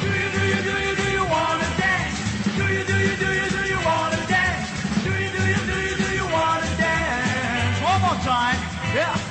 Do 0.00 0.06
you, 0.06 0.28
do 0.34 0.42
you, 0.46 0.62
do 0.62 0.74
you, 0.86 0.94
do 0.96 1.10
you 1.16 1.24
wanna 1.24 1.68
dance? 1.78 2.18
Do 2.56 2.64
you, 2.72 2.84
do 2.84 2.96
you, 2.98 3.16
do 3.16 3.28
you, 3.32 3.48
do 3.50 3.62
you 3.72 3.78
wanna 3.84 4.20
dance? 4.28 4.68
Do 5.04 5.10
you, 5.10 5.30
do 5.30 5.42
you, 5.42 5.60
do 5.70 5.76
you, 5.88 5.96
do 5.96 6.08
you 6.16 6.24
wanna 6.24 6.68
dance? 6.76 7.82
One 7.82 8.00
more 8.02 8.20
time, 8.24 8.58
yeah. 8.94 9.25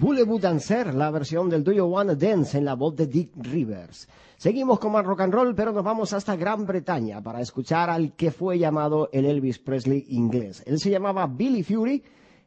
Voulez-vous 0.00 0.38
danser, 0.38 0.94
la 0.94 1.10
versión 1.10 1.50
del 1.50 1.62
Do 1.62 1.72
You 1.72 1.94
Dance 2.16 2.56
en 2.56 2.64
la 2.64 2.74
voz 2.74 2.96
de 2.96 3.06
Dick 3.06 3.32
Rivers. 3.36 4.08
Seguimos 4.38 4.78
con 4.78 4.92
más 4.92 5.04
rock 5.04 5.20
and 5.20 5.34
roll, 5.34 5.54
pero 5.54 5.72
nos 5.72 5.84
vamos 5.84 6.14
hasta 6.14 6.36
Gran 6.36 6.64
Bretaña 6.64 7.22
para 7.22 7.42
escuchar 7.42 7.90
al 7.90 8.16
que 8.16 8.30
fue 8.30 8.58
llamado 8.58 9.10
el 9.12 9.26
Elvis 9.26 9.58
Presley 9.58 10.06
inglés. 10.08 10.62
Él 10.64 10.78
se 10.78 10.88
llamaba 10.88 11.26
Billy 11.26 11.62
Fury 11.62 12.02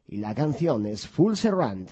y 0.07 0.17
la 0.17 0.33
canción 0.33 0.87
es 0.87 1.07
Full 1.07 1.35
Serrand. 1.35 1.89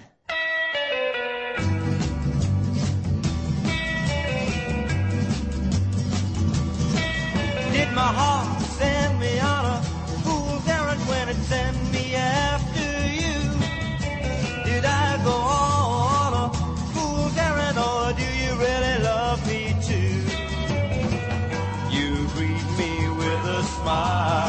Smile, 23.81 24.40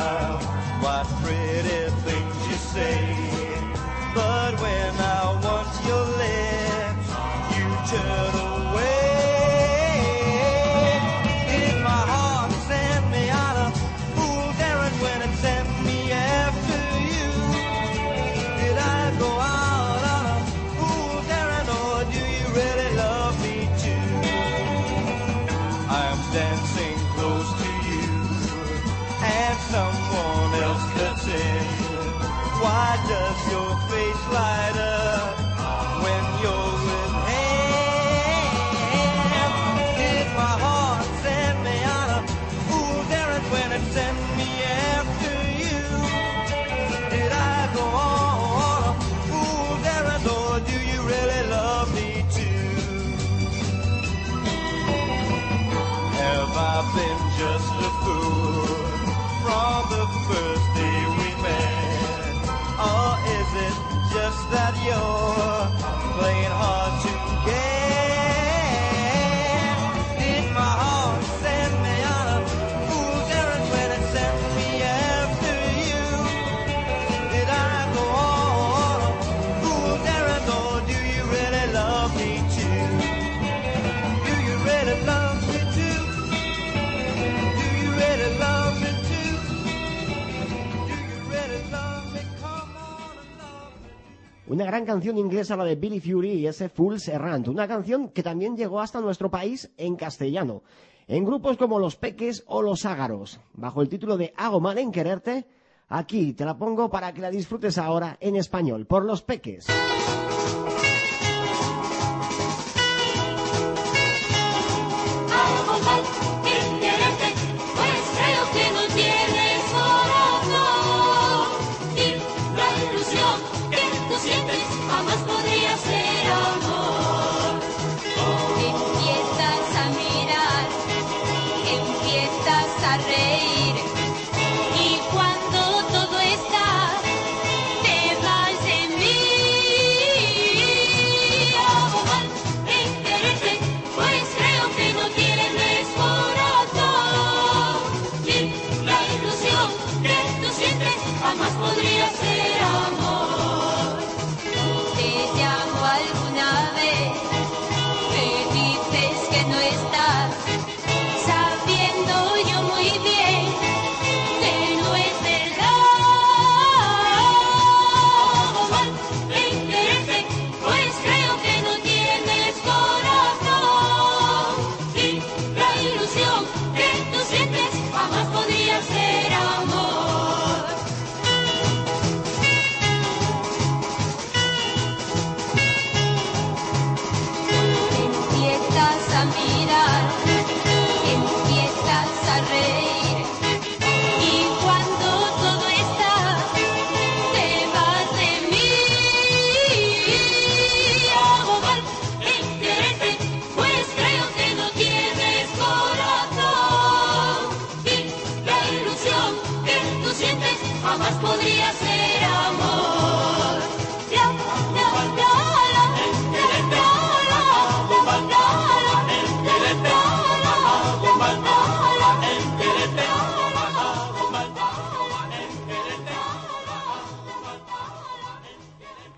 Una 94.53 94.67
gran 94.67 94.85
canción 94.85 95.17
inglesa, 95.17 95.57
la 95.57 95.65
de 95.65 95.77
Billy 95.77 95.99
Fury 95.99 96.33
y 96.33 96.47
ese 96.47 96.69
Fool's 96.69 97.09
Errand. 97.09 97.49
Una 97.49 97.67
canción 97.67 98.11
que 98.11 98.23
también 98.23 98.55
llegó 98.55 98.81
hasta 98.83 99.01
nuestro 99.01 99.31
país 99.31 99.73
en 99.79 99.97
castellano. 99.97 100.63
En 101.09 101.25
grupos 101.25 101.57
como 101.57 101.79
Los 101.79 101.97
Peques 101.97 102.45
o 102.49 102.61
Los 102.61 102.85
Ágaros. 102.85 103.41
Bajo 103.55 103.81
el 103.81 103.89
título 103.89 104.19
de 104.19 104.35
Hago 104.37 104.61
mal 104.61 104.77
en 104.77 104.93
quererte, 104.93 105.47
aquí 105.89 106.35
te 106.35 106.45
la 106.45 106.59
pongo 106.59 106.91
para 106.91 107.15
que 107.15 107.23
la 107.23 107.31
disfrutes 107.31 107.79
ahora 107.79 108.19
en 108.21 108.37
español. 108.37 108.85
Por 108.85 109.07
Los 109.07 109.23
Peques. 109.23 109.69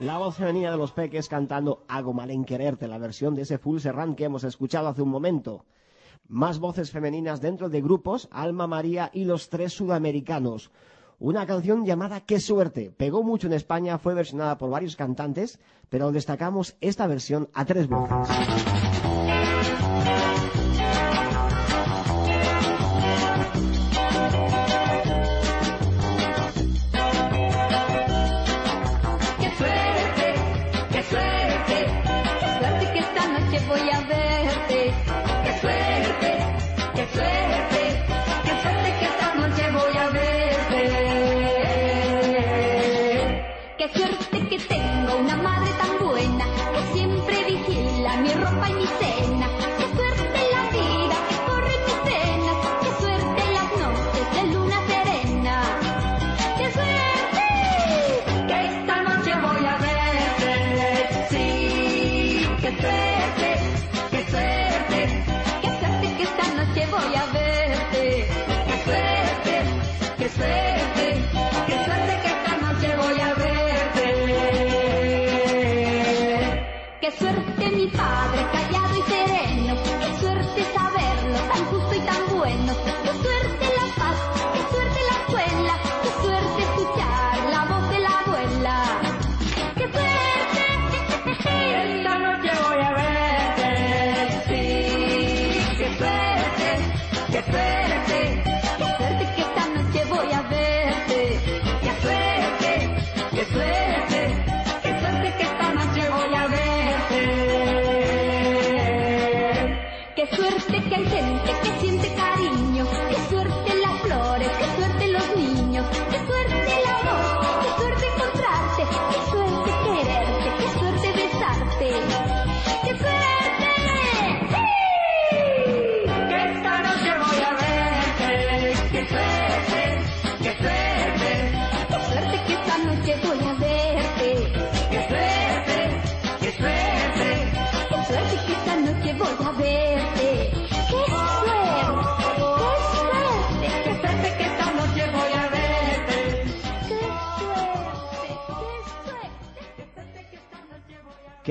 La 0.05 0.19
voz 0.19 0.37
femenina 0.37 0.71
de 0.71 0.77
los 0.77 0.93
peques 0.93 1.31
cantando 1.31 1.85
Hago 1.89 2.13
mal 2.13 2.31
en 2.31 2.45
quererte, 2.45 2.89
la 2.89 2.99
versión 2.99 3.35
de 3.35 3.43
ese 3.43 3.57
Full 3.57 3.79
Serrán 3.79 4.15
que 4.15 4.25
hemos 4.25 4.45
escuchado 4.45 4.89
hace 4.89 5.01
un 5.01 5.09
momento. 5.09 5.65
Más 6.29 6.59
voces 6.59 6.91
femeninas 6.91 7.41
dentro 7.41 7.71
de 7.71 7.81
grupos, 7.81 8.29
Alma 8.31 8.67
María 8.67 9.11
y 9.15 9.25
los 9.25 9.49
tres 9.49 9.73
sudamericanos. 9.73 10.71
Una 11.25 11.47
canción 11.47 11.87
llamada 11.87 12.21
Qué 12.21 12.39
suerte. 12.39 12.93
Pegó 12.95 13.23
mucho 13.23 13.47
en 13.47 13.55
España, 13.55 13.97
fue 13.97 14.13
versionada 14.13 14.59
por 14.59 14.69
varios 14.69 14.95
cantantes, 14.95 15.59
pero 15.89 16.13
destacamos 16.13 16.77
esta 16.83 17.07
versión 17.07 17.49
a 17.55 17.65
tres 17.65 17.89
voces. 17.89 18.84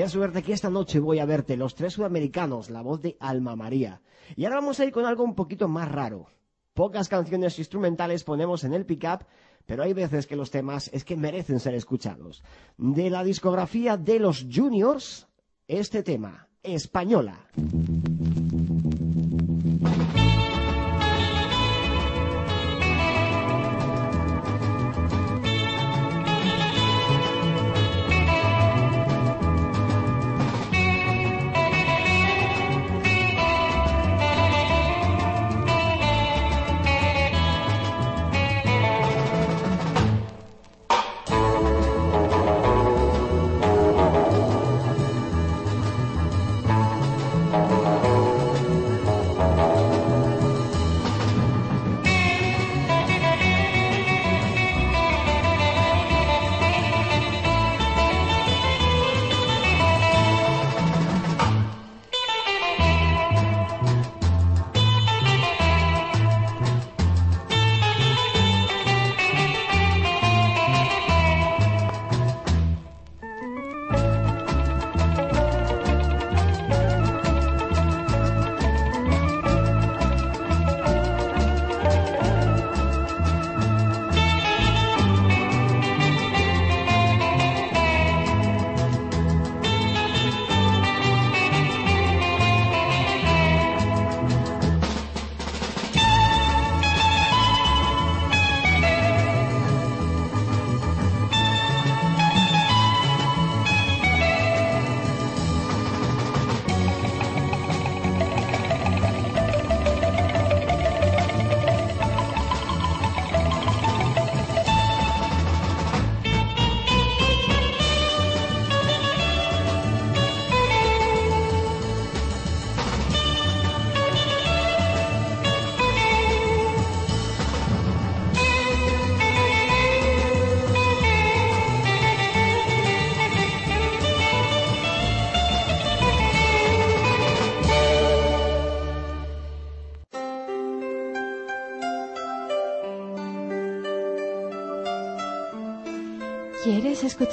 Suerte 0.08 0.42
que 0.42 0.52
esta 0.52 0.70
noche 0.70 1.00
voy 1.00 1.18
a 1.18 1.24
verte, 1.24 1.56
los 1.56 1.74
tres 1.74 1.94
sudamericanos, 1.94 2.70
la 2.70 2.82
voz 2.82 3.00
de 3.00 3.16
Alma 3.20 3.56
María. 3.56 4.02
Y 4.36 4.44
ahora 4.44 4.56
vamos 4.56 4.78
a 4.78 4.84
ir 4.84 4.92
con 4.92 5.06
algo 5.06 5.24
un 5.24 5.34
poquito 5.34 5.66
más 5.66 5.90
raro. 5.90 6.26
Pocas 6.74 7.08
canciones 7.08 7.58
instrumentales 7.58 8.22
ponemos 8.22 8.64
en 8.64 8.74
el 8.74 8.84
pickup, 8.84 9.24
pero 9.66 9.82
hay 9.82 9.92
veces 9.92 10.26
que 10.26 10.36
los 10.36 10.50
temas 10.50 10.90
es 10.92 11.04
que 11.04 11.16
merecen 11.16 11.58
ser 11.58 11.74
escuchados. 11.74 12.42
De 12.76 13.10
la 13.10 13.24
discografía 13.24 13.96
de 13.96 14.18
los 14.18 14.46
Juniors, 14.52 15.26
este 15.68 16.02
tema, 16.02 16.48
Española. 16.62 17.46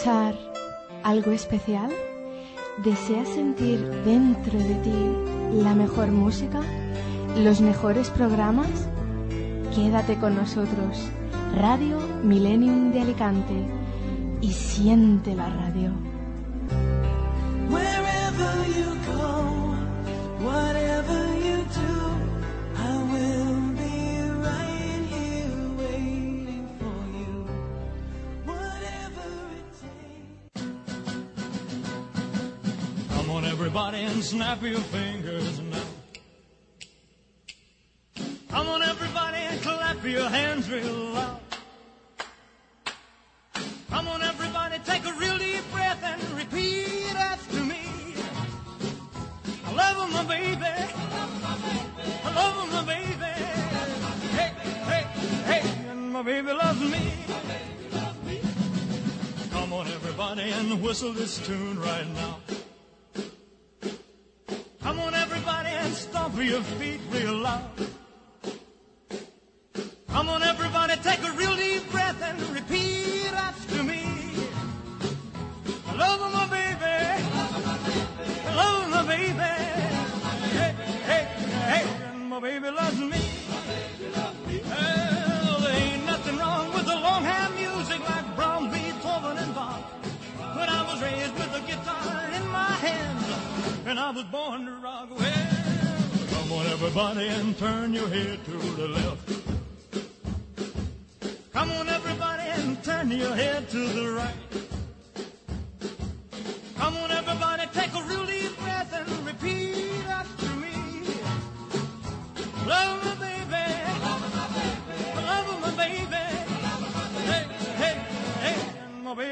Escuchar 0.01 0.35
algo 1.03 1.31
especial? 1.31 1.91
¿Deseas 2.83 3.27
sentir 3.27 3.79
dentro 4.03 4.57
de 4.57 4.73
ti 4.75 5.61
la 5.61 5.75
mejor 5.75 6.07
música? 6.07 6.59
¿Los 7.37 7.61
mejores 7.61 8.09
programas? 8.09 8.87
Quédate 9.75 10.17
con 10.17 10.35
nosotros. 10.35 11.07
Radio 11.55 11.99
Millennium 12.23 12.91
de 12.91 13.01
Alicante. 13.01 13.53
Y 14.41 14.51
siente 14.53 15.35
la 15.35 15.49
radio. 15.49 15.91
Everybody, 33.71 34.03
and 34.03 34.21
snap 34.21 34.61
your 34.61 34.81
fingers 34.81 35.61
now. 35.61 35.79
Come 38.49 38.67
on, 38.67 38.83
everybody, 38.83 39.37
and 39.37 39.61
clap 39.61 40.03
your 40.03 40.27
hands 40.27 40.69
real 40.69 40.93
loud. 40.93 41.39
Come 43.89 44.09
on, 44.09 44.21
everybody, 44.23 44.77
take 44.83 45.05
a 45.05 45.13
real 45.13 45.37
deep 45.37 45.63
breath 45.71 46.03
and 46.03 46.21
repeat 46.31 47.15
after 47.15 47.63
me. 47.63 47.79
I 49.65 49.73
love 49.73 50.11
my 50.11 50.25
baby. 50.25 50.73
I 52.25 52.33
love 52.35 52.73
my 52.73 52.83
baby. 52.83 53.31
Hey, 54.35 54.51
hey, 54.91 55.03
hey, 55.45 55.89
and 55.91 56.11
my 56.11 56.21
baby 56.23 56.51
loves 56.51 56.81
me. 56.81 57.13
Come 59.49 59.71
on, 59.71 59.87
everybody, 59.87 60.51
and 60.51 60.83
whistle 60.83 61.13
this 61.13 61.39
tune 61.47 61.79
right 61.79 62.07
now. 62.09 62.40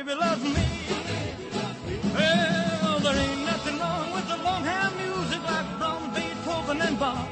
Baby 0.06 0.16
loves 0.18 0.44
me. 0.44 0.66
Well, 2.14 3.00
there 3.00 3.18
ain't 3.18 3.46
nothing 3.46 3.78
wrong 3.80 4.14
with 4.14 4.28
the 4.30 4.38
long 4.38 4.64
hand 4.64 4.96
music 4.96 5.44
like 5.44 5.78
Brahms, 5.78 6.16
Beethoven, 6.16 6.82
and 6.82 6.98
Bach. 6.98 7.28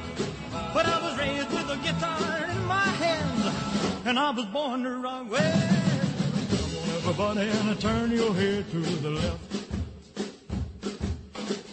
But 0.74 0.84
I 0.86 1.00
was 1.00 1.18
raised 1.18 1.50
with 1.50 1.70
a 1.70 1.76
guitar 1.78 2.50
in 2.50 2.64
my 2.66 2.88
hands, 3.04 4.04
and 4.04 4.18
I 4.18 4.30
was 4.30 4.44
born 4.46 4.82
to 4.82 4.90
rock. 4.98 5.30
Well, 5.30 5.62
come 7.04 7.20
on, 7.20 7.38
everybody, 7.38 7.70
and 7.70 7.80
turn 7.80 8.10
your 8.10 8.34
head 8.34 8.70
to 8.70 8.80
the 8.80 9.10
left. 9.10 9.40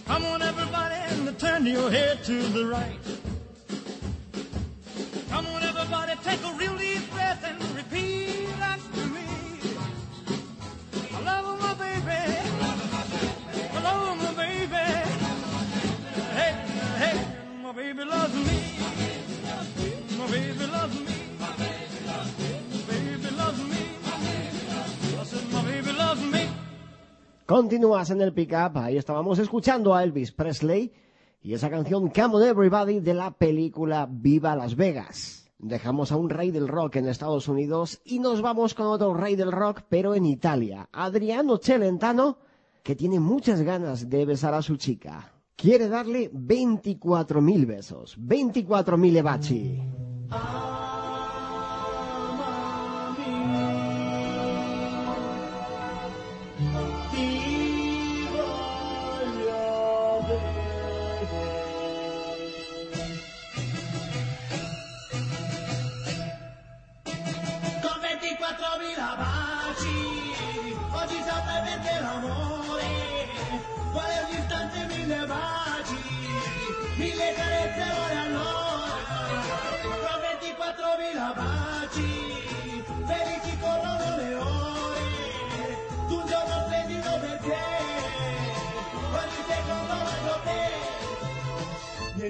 Come 0.07 0.25
on, 0.25 0.41
everybody, 0.41 0.95
and 0.95 1.37
turn 1.39 1.65
your 1.65 1.91
head 1.91 2.23
to 2.23 2.41
the 2.41 2.65
right. 2.67 3.14
Baby 17.95 18.09
my 25.51 25.61
baby 25.63 25.91
loves 25.93 26.21
me. 26.21 26.47
Continúas 27.45 28.09
en 28.09 28.21
el 28.21 28.33
pick-up, 28.33 28.77
ahí 28.77 28.97
estábamos 28.97 29.39
escuchando 29.39 29.93
a 29.93 30.03
Elvis 30.03 30.31
Presley 30.31 30.91
y 31.41 31.53
esa 31.53 31.69
canción 31.69 32.09
Come 32.09 32.35
on 32.35 32.43
Everybody 32.43 32.99
de 32.99 33.13
la 33.13 33.31
película 33.31 34.07
Viva 34.09 34.55
Las 34.55 34.75
Vegas. 34.75 35.51
Dejamos 35.59 36.11
a 36.11 36.17
un 36.17 36.29
rey 36.29 36.51
del 36.51 36.67
rock 36.67 36.97
en 36.97 37.07
Estados 37.07 37.47
Unidos 37.47 38.01
y 38.03 38.19
nos 38.19 38.41
vamos 38.41 38.73
con 38.73 38.87
otro 38.87 39.13
rey 39.13 39.35
del 39.35 39.51
rock, 39.51 39.83
pero 39.87 40.15
en 40.15 40.25
Italia, 40.25 40.89
Adriano 40.91 41.57
Celentano, 41.57 42.39
que 42.83 42.95
tiene 42.95 43.19
muchas 43.19 43.61
ganas 43.61 44.09
de 44.09 44.25
besar 44.25 44.53
a 44.53 44.61
su 44.61 44.75
chica. 44.75 45.34
Quiere 45.55 45.87
darle 45.87 46.29
24.000 46.31 47.65
besos, 47.65 48.17
24.000 48.19 49.21
baci. 49.23 49.81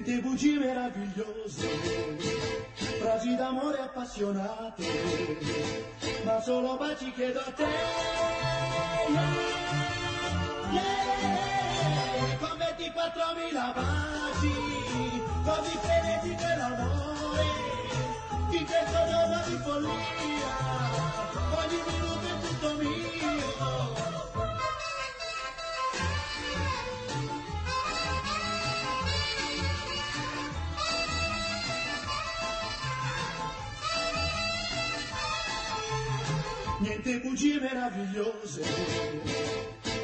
Niente 0.06 0.22
bugie 0.22 0.60
meravigliose, 0.60 1.68
frasi 3.00 3.36
d'amore 3.36 3.80
appassionate, 3.80 4.84
ma 6.24 6.40
solo 6.42 6.78
baci 6.78 7.12
chiedo 7.12 7.40
a 7.40 7.52
te. 7.52 7.64
Yeah, 9.10 9.24
yeah. 10.74 12.38
Con 12.38 12.56
24.000 12.56 13.74
baci, 13.74 14.54
così 15.44 15.78
frenetico 15.82 16.44
è 16.44 16.56
l'amore, 16.56 17.46
in 18.52 18.66
questo 18.66 19.00
giorno 19.10 19.42
di 19.48 19.58
follia, 19.64 20.54
ogni 21.50 21.82
minuto 21.84 22.28
è 22.28 22.40
tutto 22.42 22.70
mio. 22.76 24.15
Niente 37.06 37.28
bugie 37.28 37.60
meravigliose, 37.60 38.64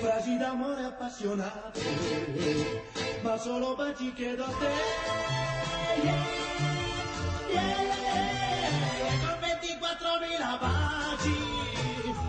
frasi 0.02 0.38
d'amore 0.38 0.84
appassionate, 0.84 1.82
ma 3.24 3.38
solo 3.40 3.74
baci 3.74 4.14
chiedo 4.14 4.44
a 4.44 4.50
te. 4.60 4.70
Yeah, 6.04 6.26
yeah. 7.50 7.76
Con 9.18 9.40
24.000 9.42 10.60
baci, 10.62 11.36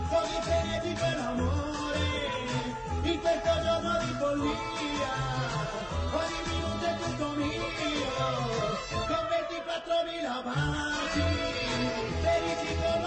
così 0.08 0.40
frenetico 0.40 1.04
è 1.04 1.14
l'amore, 1.16 1.98
in 3.02 3.20
questo 3.20 3.52
giorno 3.62 3.98
di 3.98 4.12
follia, 4.18 5.12
ogni 6.12 6.40
minuto 6.48 6.84
è 6.86 6.96
tutto 6.96 7.28
mio. 7.36 7.66
Con 9.06 9.24
24.000 9.28 10.42
baci, 10.44 11.24
felici 12.22 12.74
corrono 12.80 13.01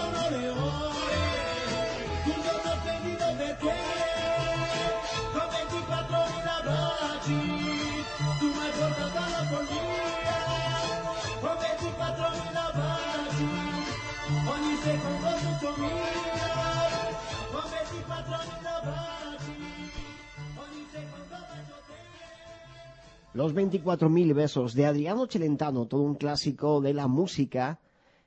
Los 23.36 23.54
24.000 23.54 24.32
besos 24.32 24.72
de 24.72 24.86
Adriano 24.86 25.26
Celentano, 25.26 25.84
todo 25.84 26.00
un 26.00 26.14
clásico 26.14 26.80
de 26.80 26.94
la 26.94 27.06
música 27.06 27.80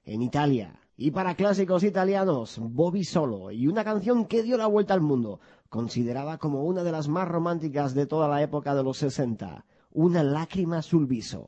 en 0.06 0.22
Italia. 0.22 0.80
Y 0.98 1.10
para 1.10 1.34
clásicos 1.34 1.84
italianos, 1.84 2.60
Bobby 2.62 3.04
Solo 3.04 3.50
y 3.50 3.68
una 3.68 3.84
canción 3.84 4.26
que 4.26 4.44
dio 4.44 4.56
la 4.56 4.68
vuelta 4.68 4.94
al 4.94 5.02
mundo, 5.02 5.40
considerada 5.68 6.38
como 6.38 6.64
una 6.64 6.84
de 6.84 6.92
las 6.92 7.08
más 7.08 7.28
románticas 7.28 7.96
de 7.96 8.06
toda 8.06 8.28
la 8.28 8.44
época 8.44 8.76
de 8.76 8.84
los 8.84 8.98
60, 8.98 9.66
Una 9.94 10.22
lágrima 10.22 10.84
sul 10.84 11.08
viso. 11.08 11.48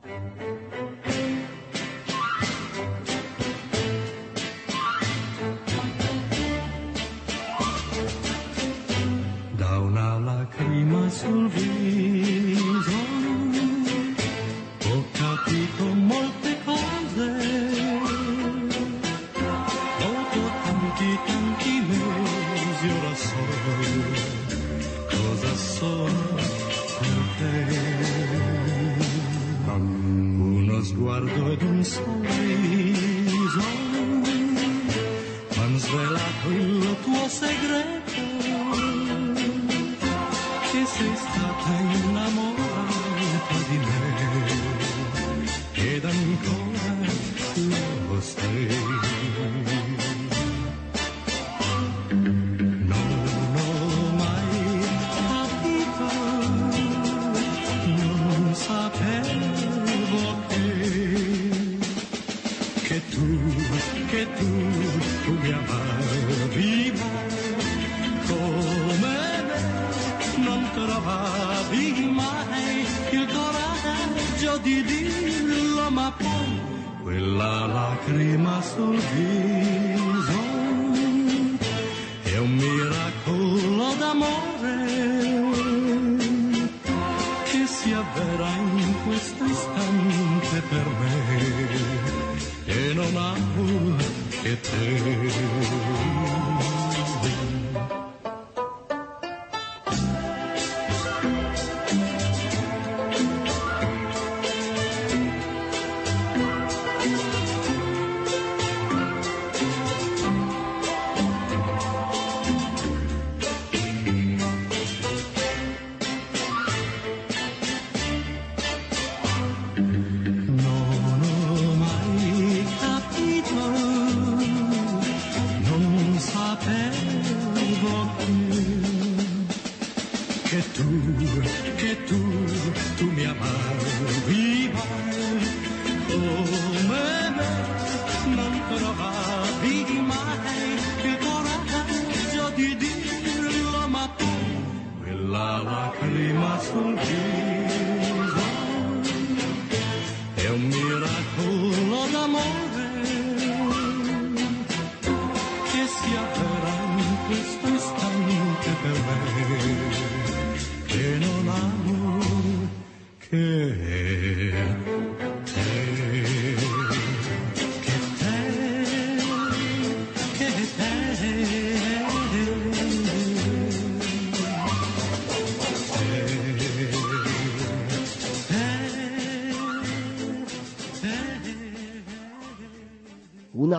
Sylvie. 11.21 11.70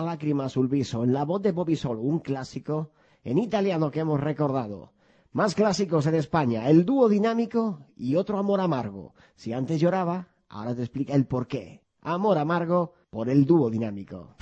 lágrima 0.03 0.45
azul 0.45 0.67
viso 0.67 1.03
en 1.03 1.13
la 1.13 1.25
voz 1.25 1.41
de 1.41 1.51
Bobby 1.51 1.75
Sol, 1.75 1.99
un 1.99 2.19
clásico 2.19 2.91
en 3.23 3.37
italiano 3.37 3.91
que 3.91 4.01
hemos 4.01 4.19
recordado. 4.19 4.93
Más 5.31 5.55
clásicos 5.55 6.05
en 6.05 6.15
España, 6.15 6.69
el 6.69 6.85
dúo 6.85 7.09
dinámico 7.09 7.79
y 7.95 8.15
otro 8.15 8.37
amor 8.37 8.61
amargo. 8.61 9.13
Si 9.35 9.51
antes 9.51 9.79
lloraba, 9.79 10.27
ahora 10.49 10.75
te 10.75 10.81
explica 10.81 11.15
el 11.15 11.25
por 11.25 11.47
qué. 11.47 11.81
Amor 12.01 12.37
amargo 12.37 12.93
por 13.09 13.29
el 13.29 13.45
dúo 13.45 13.69
dinámico. 13.69 14.35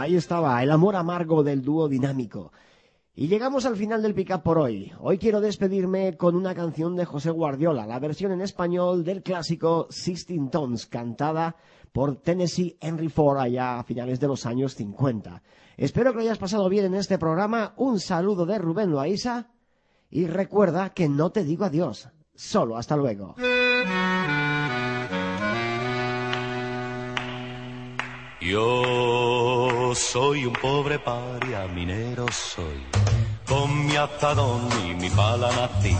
Ahí 0.00 0.16
estaba, 0.16 0.62
el 0.62 0.70
amor 0.70 0.96
amargo 0.96 1.42
del 1.42 1.62
dúo 1.62 1.86
dinámico. 1.86 2.52
Y 3.20 3.28
llegamos 3.28 3.66
al 3.66 3.76
final 3.76 4.00
del 4.00 4.14
pick-up 4.14 4.42
por 4.42 4.56
hoy. 4.56 4.90
Hoy 4.98 5.18
quiero 5.18 5.42
despedirme 5.42 6.16
con 6.16 6.34
una 6.34 6.54
canción 6.54 6.96
de 6.96 7.04
José 7.04 7.30
Guardiola, 7.30 7.84
la 7.84 7.98
versión 7.98 8.32
en 8.32 8.40
español 8.40 9.04
del 9.04 9.22
clásico 9.22 9.88
Sixteen 9.90 10.48
Tones, 10.48 10.86
cantada 10.86 11.54
por 11.92 12.16
Tennessee 12.16 12.78
Henry 12.80 13.10
Ford 13.10 13.36
allá 13.36 13.78
a 13.78 13.84
finales 13.84 14.20
de 14.20 14.26
los 14.26 14.46
años 14.46 14.74
50. 14.74 15.42
Espero 15.76 16.12
que 16.12 16.16
lo 16.16 16.22
hayas 16.22 16.38
pasado 16.38 16.66
bien 16.70 16.86
en 16.86 16.94
este 16.94 17.18
programa. 17.18 17.74
Un 17.76 18.00
saludo 18.00 18.46
de 18.46 18.56
Rubén 18.56 18.90
Loaiza 18.90 19.50
y 20.08 20.26
recuerda 20.26 20.94
que 20.94 21.10
no 21.10 21.30
te 21.30 21.44
digo 21.44 21.66
adiós, 21.66 22.08
solo 22.34 22.78
hasta 22.78 22.96
luego. 22.96 23.34
Yo 28.40 29.92
soy 29.94 30.46
un 30.46 30.54
pobre 30.54 30.98
paria, 30.98 31.66
minero 31.66 32.24
soy, 32.32 32.86
con 33.46 33.84
mi 33.84 33.96
atadón 33.96 34.66
y 34.86 34.94
mi 34.94 35.10
pala 35.10 35.50
nací. 35.52 35.94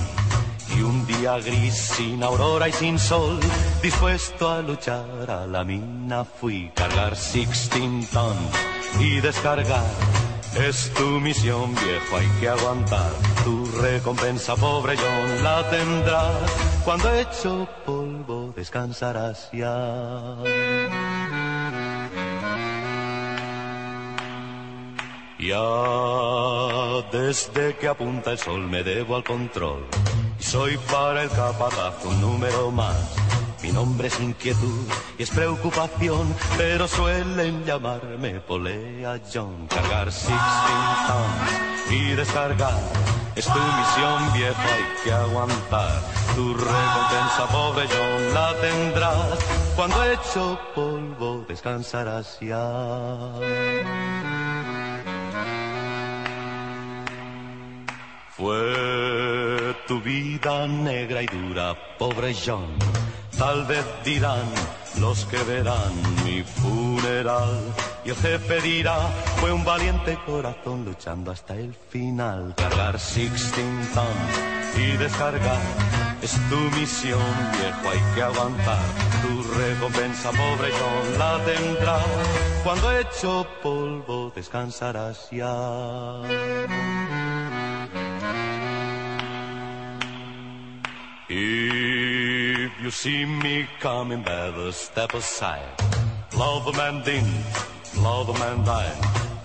Y 0.74 0.80
un 0.80 1.06
día 1.06 1.38
gris, 1.38 1.74
sin 1.74 2.22
aurora 2.22 2.66
y 2.66 2.72
sin 2.72 2.98
sol, 2.98 3.38
dispuesto 3.82 4.48
a 4.48 4.62
luchar 4.62 5.30
a 5.30 5.46
la 5.46 5.64
mina 5.64 6.24
fui. 6.24 6.72
Cargar 6.74 7.14
16 7.14 8.08
tons 8.08 8.38
y 8.98 9.20
descargar, 9.20 9.84
es 10.66 10.90
tu 10.94 11.20
misión 11.20 11.74
viejo, 11.74 12.16
hay 12.16 12.28
que 12.40 12.48
aguantar. 12.48 13.12
Tu 13.44 13.66
recompensa, 13.82 14.56
pobre 14.56 14.96
John, 14.96 15.44
la 15.44 15.68
tendrás. 15.68 16.50
Cuando 16.86 17.12
hecho 17.12 17.68
polvo, 17.84 18.54
descansarás 18.56 19.50
ya. 19.52 20.38
Ya 25.40 27.00
desde 27.10 27.74
que 27.76 27.88
apunta 27.88 28.32
el 28.32 28.38
sol 28.38 28.68
me 28.68 28.82
debo 28.82 29.16
al 29.16 29.24
control 29.24 29.86
y 30.38 30.42
soy 30.42 30.76
para 30.92 31.22
el 31.22 31.30
capataz 31.30 32.04
un 32.04 32.20
número 32.20 32.70
más. 32.70 33.16
Mi 33.62 33.72
nombre 33.72 34.08
es 34.08 34.20
inquietud 34.20 34.86
y 35.18 35.22
es 35.22 35.30
preocupación, 35.30 36.34
pero 36.58 36.86
suelen 36.86 37.64
llamarme 37.64 38.40
Polea 38.40 39.18
John. 39.32 39.66
Cargar 39.68 40.06
16 40.06 40.30
tons 41.06 41.90
y 41.90 42.10
descargar 42.10 42.78
es 43.34 43.46
tu 43.46 43.58
misión 43.58 44.32
vieja, 44.34 44.74
hay 44.74 45.04
que 45.04 45.12
aguantar. 45.12 46.02
Tu 46.36 46.52
recompensa, 46.52 47.48
pobre 47.50 47.86
John, 47.88 48.34
la 48.34 48.54
tendrás. 48.60 49.38
Cuando 49.74 50.04
hecho 50.04 50.60
polvo 50.74 51.46
descansarás 51.48 52.38
ya. 52.40 53.32
Fue 58.40 59.76
tu 59.86 60.00
vida 60.00 60.66
negra 60.66 61.22
y 61.22 61.26
dura, 61.26 61.76
pobre 61.98 62.34
John. 62.34 62.74
Tal 63.36 63.66
vez 63.66 63.84
dirán 64.02 64.46
los 64.98 65.26
que 65.26 65.36
verán 65.42 65.92
mi 66.24 66.42
funeral. 66.42 67.60
Y 68.02 68.08
el 68.08 68.16
jefe 68.16 68.62
dirá, 68.62 68.96
fue 69.40 69.52
un 69.52 69.62
valiente 69.62 70.18
corazón 70.24 70.86
luchando 70.86 71.30
hasta 71.32 71.54
el 71.54 71.74
final. 71.90 72.54
Cargar 72.56 72.92
16 72.92 73.92
tons 73.92 74.78
y 74.78 74.96
descargar 74.96 75.60
es 76.22 76.32
tu 76.48 76.56
misión, 76.78 77.20
viejo, 77.58 77.90
hay 77.90 78.14
que 78.14 78.22
aguantar. 78.22 78.82
Tu 79.20 79.42
recompensa, 79.52 80.30
pobre 80.30 80.70
John, 80.70 81.18
la 81.18 81.44
tendrás. 81.44 82.06
Cuando 82.64 82.98
hecho 82.98 83.46
polvo 83.62 84.32
descansarás 84.34 85.28
ya. 85.30 86.99
If 91.32 92.72
you 92.82 92.90
see 92.90 93.24
me 93.24 93.68
coming, 93.78 94.24
better 94.24 94.72
step 94.72 95.14
aside. 95.14 95.62
Love 96.36 96.64
the 96.64 96.72
man 96.72 97.04
din, 97.04 97.24
love 98.02 98.26
the 98.26 98.32
man 98.32 98.64
die. 98.64 98.90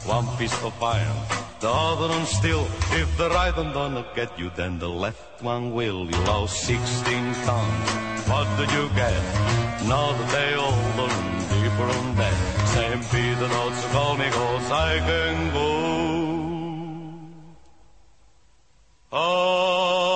One 0.06 0.26
piece 0.38 0.58
of 0.64 0.74
iron, 0.82 1.16
the 1.60 1.70
other 1.70 2.08
one 2.08 2.26
steel. 2.26 2.66
If 2.90 3.16
the 3.20 3.30
right 3.30 3.56
one 3.56 3.72
don't 3.72 4.16
get 4.16 4.34
you, 4.40 4.50
then 4.56 4.80
the 4.80 4.90
left 4.90 5.44
one 5.44 5.76
will. 5.76 6.10
You 6.10 6.18
lost 6.26 6.66
16 6.66 7.34
tons. 7.46 7.90
What 8.30 8.48
did 8.58 8.72
you 8.72 8.90
get? 8.96 9.22
Another 9.86 10.26
day 10.34 10.56
older 10.56 11.14
and 11.14 11.50
deeper 11.54 11.88
on 11.98 12.16
that. 12.16 12.38
Same 12.74 13.02
Peter 13.14 13.48
notes 13.48 13.84
to 13.84 13.90
call 13.90 14.18
me 14.18 14.28
cause 14.32 14.72
I 14.72 14.98
can 15.06 15.54
go. 15.54 15.70
Oh 19.12 20.15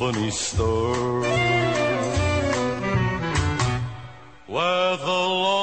company 0.00 0.30
store 0.30 1.20
where 4.46 4.96
the 4.96 5.59